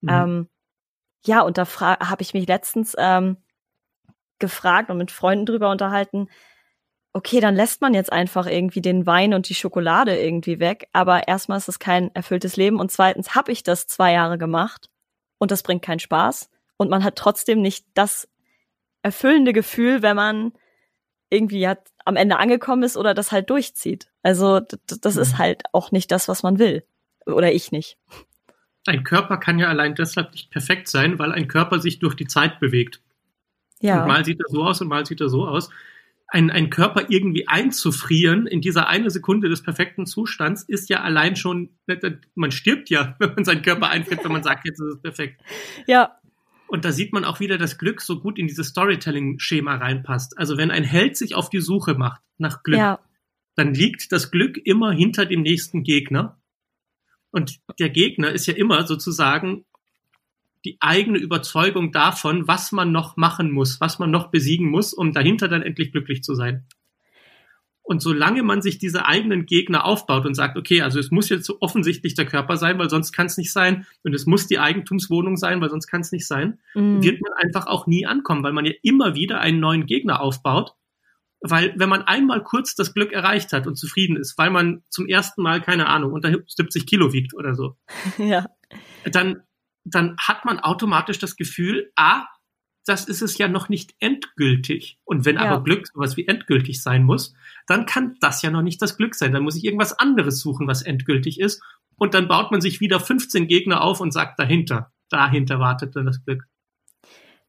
[0.00, 0.09] Mhm.
[0.09, 0.48] Ähm,
[1.24, 3.38] ja, und da habe ich mich letztens ähm,
[4.38, 6.28] gefragt und mit Freunden drüber unterhalten,
[7.16, 11.26] okay, dann lässt man jetzt einfach irgendwie den Wein und die Schokolade irgendwie weg, aber
[11.28, 14.90] erstmal ist es kein erfülltes Leben und zweitens habe ich das zwei Jahre gemacht
[15.38, 18.28] und das bringt keinen Spaß und man hat trotzdem nicht das
[19.00, 20.52] erfüllende Gefühl, wenn man
[21.30, 24.10] irgendwie hat, am Ende angekommen ist oder das halt durchzieht.
[24.22, 25.38] Also das ist mhm.
[25.38, 26.84] halt auch nicht das, was man will.
[27.24, 27.96] Oder ich nicht.
[28.86, 32.26] Ein Körper kann ja allein deshalb nicht perfekt sein, weil ein Körper sich durch die
[32.26, 33.00] Zeit bewegt.
[33.80, 34.02] Ja.
[34.02, 35.70] Und mal sieht er so aus und mal sieht er so aus.
[36.29, 41.37] Ein, ein Körper irgendwie einzufrieren in dieser eine Sekunde des perfekten Zustands ist ja allein
[41.37, 41.70] schon,
[42.35, 45.41] man stirbt ja, wenn man seinen Körper einfriert, wenn man sagt, jetzt ist es perfekt.
[45.87, 46.18] Ja.
[46.68, 50.37] Und da sieht man auch wieder, dass Glück so gut in dieses Storytelling-Schema reinpasst.
[50.37, 52.99] Also wenn ein Held sich auf die Suche macht nach Glück, ja.
[53.55, 56.41] dann liegt das Glück immer hinter dem nächsten Gegner.
[57.31, 59.64] Und der Gegner ist ja immer sozusagen
[60.66, 65.12] die eigene Überzeugung davon, was man noch machen muss, was man noch besiegen muss, um
[65.12, 66.66] dahinter dann endlich glücklich zu sein.
[67.88, 71.46] Und solange man sich diese eigenen Gegner aufbaut und sagt, okay, also es muss jetzt
[71.46, 74.58] so offensichtlich der Körper sein, weil sonst kann es nicht sein, und es muss die
[74.58, 77.00] Eigentumswohnung sein, weil sonst kann es nicht sein, mhm.
[77.04, 80.74] wird man einfach auch nie ankommen, weil man ja immer wieder einen neuen Gegner aufbaut.
[81.40, 85.06] Weil wenn man einmal kurz das Glück erreicht hat und zufrieden ist, weil man zum
[85.06, 87.76] ersten Mal, keine Ahnung, unter 70 Kilo wiegt oder so,
[88.18, 88.46] ja.
[89.04, 89.42] dann
[89.93, 92.26] dann hat man automatisch das Gefühl, ah,
[92.84, 94.99] das ist es ja noch nicht endgültig.
[95.05, 95.43] Und wenn ja.
[95.43, 97.34] aber Glück sowas wie endgültig sein muss,
[97.66, 99.32] dann kann das ja noch nicht das Glück sein.
[99.32, 101.62] Dann muss ich irgendwas anderes suchen, was endgültig ist.
[101.97, 106.07] Und dann baut man sich wieder 15 Gegner auf und sagt dahinter, dahinter wartet dann
[106.07, 106.45] das Glück.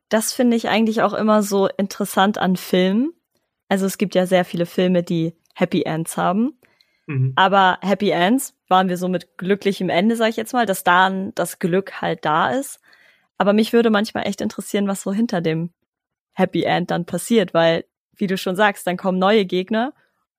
[0.10, 3.12] Das finde ich eigentlich auch immer so interessant an Filmen.
[3.68, 6.58] Also es gibt ja sehr viele Filme, die Happy Ends haben.
[7.06, 7.34] Mhm.
[7.36, 11.34] Aber Happy Ends waren wir so mit glücklichem Ende, sag ich jetzt mal, dass dann
[11.36, 12.80] das Glück halt da ist.
[13.38, 15.72] Aber mich würde manchmal echt interessieren, was so hinter dem
[16.34, 19.94] Happy End dann passiert, weil, wie du schon sagst, dann kommen neue Gegner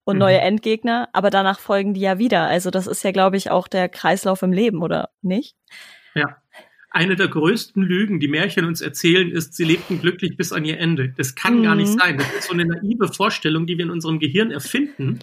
[0.04, 0.20] und mhm.
[0.20, 2.46] neue Endgegner, aber danach folgen die ja wieder.
[2.46, 5.56] Also das ist ja, glaube ich, auch der Kreislauf im Leben, oder nicht?
[6.14, 6.38] Ja.
[6.90, 10.78] Eine der größten Lügen, die Märchen uns erzählen, ist, sie lebten glücklich bis an ihr
[10.78, 11.12] Ende.
[11.16, 11.62] Das kann mhm.
[11.62, 11.98] gar nicht mhm.
[11.98, 12.18] sein.
[12.18, 15.18] Das ist so eine naive Vorstellung, die wir in unserem Gehirn erfinden,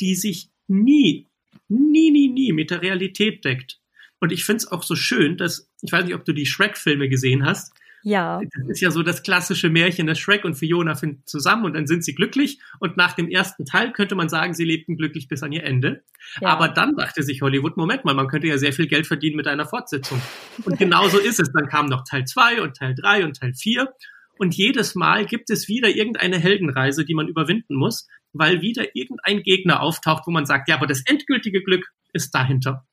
[0.00, 1.28] die sich nie,
[1.72, 3.80] nie, nie, nie mit der Realität deckt.
[4.20, 7.08] Und ich finde es auch so schön, dass, ich weiß nicht, ob du die Shrek-Filme
[7.08, 7.72] gesehen hast.
[8.04, 8.40] Ja.
[8.40, 11.86] Das ist ja so das klassische Märchen, dass Shrek und Fiona finden zusammen und dann
[11.86, 12.58] sind sie glücklich.
[12.80, 16.02] Und nach dem ersten Teil könnte man sagen, sie lebten glücklich bis an ihr Ende.
[16.40, 16.48] Ja.
[16.48, 19.46] Aber dann dachte sich Hollywood, Moment mal, man könnte ja sehr viel Geld verdienen mit
[19.46, 20.20] einer Fortsetzung.
[20.64, 21.52] Und genau so ist es.
[21.52, 23.92] Dann kam noch Teil zwei und Teil drei und Teil vier
[24.36, 29.42] Und jedes Mal gibt es wieder irgendeine Heldenreise, die man überwinden muss weil wieder irgendein
[29.42, 32.86] Gegner auftaucht, wo man sagt, ja, aber das endgültige Glück ist dahinter.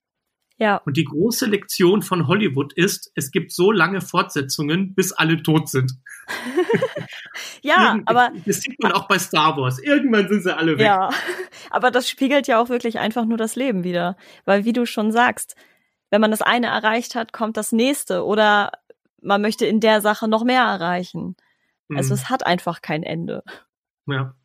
[0.59, 0.81] Ja.
[0.85, 5.69] Und die große Lektion von Hollywood ist, es gibt so lange Fortsetzungen, bis alle tot
[5.69, 5.93] sind.
[7.61, 8.31] ja, aber.
[8.45, 9.79] Das sieht man auch bei Star Wars.
[9.79, 10.85] Irgendwann sind sie alle weg.
[10.85, 11.09] Ja,
[11.69, 14.17] aber das spiegelt ja auch wirklich einfach nur das Leben wieder.
[14.43, 15.55] Weil, wie du schon sagst,
[16.09, 18.25] wenn man das eine erreicht hat, kommt das nächste.
[18.25, 18.73] Oder
[19.21, 21.37] man möchte in der Sache noch mehr erreichen.
[21.95, 22.19] Also mhm.
[22.19, 23.43] es hat einfach kein Ende.
[24.07, 24.35] Ja.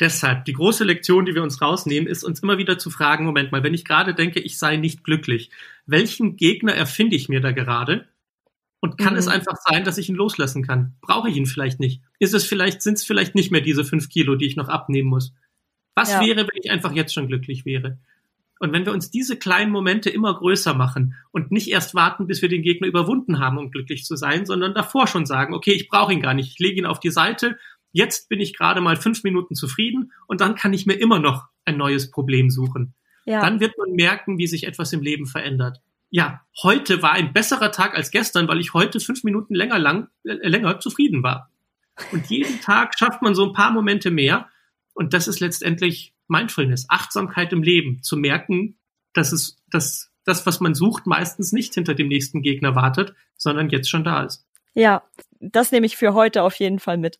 [0.00, 3.52] Deshalb, die große Lektion, die wir uns rausnehmen, ist uns immer wieder zu fragen, Moment
[3.52, 5.50] mal, wenn ich gerade denke, ich sei nicht glücklich,
[5.84, 8.08] welchen Gegner erfinde ich mir da gerade?
[8.80, 9.18] Und kann mhm.
[9.18, 10.94] es einfach sein, dass ich ihn loslassen kann?
[11.02, 12.00] Brauche ich ihn vielleicht nicht?
[12.18, 15.10] Ist es vielleicht, sind es vielleicht nicht mehr diese fünf Kilo, die ich noch abnehmen
[15.10, 15.34] muss?
[15.94, 16.24] Was ja.
[16.24, 17.98] wäre, wenn ich einfach jetzt schon glücklich wäre?
[18.58, 22.40] Und wenn wir uns diese kleinen Momente immer größer machen und nicht erst warten, bis
[22.40, 25.88] wir den Gegner überwunden haben, um glücklich zu sein, sondern davor schon sagen, okay, ich
[25.88, 27.58] brauche ihn gar nicht, ich lege ihn auf die Seite,
[27.92, 31.46] jetzt bin ich gerade mal fünf Minuten zufrieden und dann kann ich mir immer noch
[31.64, 32.94] ein neues Problem suchen.
[33.24, 33.40] Ja.
[33.40, 35.80] Dann wird man merken, wie sich etwas im Leben verändert.
[36.10, 40.08] Ja, heute war ein besserer Tag als gestern, weil ich heute fünf Minuten länger lang,
[40.24, 41.50] äh, länger zufrieden war.
[42.12, 44.48] Und jeden Tag schafft man so ein paar Momente mehr.
[44.94, 48.76] Und das ist letztendlich Mindfulness, Achtsamkeit im Leben, zu merken,
[49.12, 53.70] dass es, dass das, was man sucht, meistens nicht hinter dem nächsten Gegner wartet, sondern
[53.70, 54.44] jetzt schon da ist.
[54.74, 55.02] Ja,
[55.40, 57.18] das nehme ich für heute auf jeden Fall mit.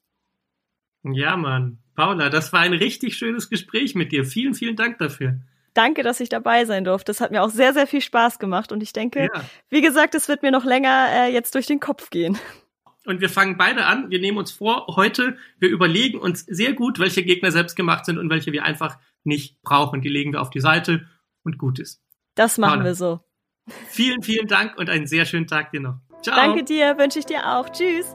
[1.02, 1.78] Ja, Mann.
[1.94, 4.24] Paula, das war ein richtig schönes Gespräch mit dir.
[4.24, 5.40] Vielen, vielen Dank dafür.
[5.74, 7.10] Danke, dass ich dabei sein durfte.
[7.10, 8.72] Das hat mir auch sehr, sehr viel Spaß gemacht.
[8.72, 9.44] Und ich denke, ja.
[9.68, 12.38] wie gesagt, es wird mir noch länger äh, jetzt durch den Kopf gehen.
[13.06, 14.10] Und wir fangen beide an.
[14.10, 18.18] Wir nehmen uns vor, heute, wir überlegen uns sehr gut, welche Gegner selbst gemacht sind
[18.18, 20.02] und welche wir einfach nicht brauchen.
[20.02, 21.06] Die legen wir auf die Seite
[21.42, 22.02] und gut ist.
[22.34, 22.84] Das machen Paula.
[22.84, 23.20] wir so.
[23.88, 26.00] Vielen, vielen Dank und einen sehr schönen Tag dir noch.
[26.22, 26.36] Ciao.
[26.36, 27.70] Danke dir, wünsche ich dir auch.
[27.70, 28.14] Tschüss.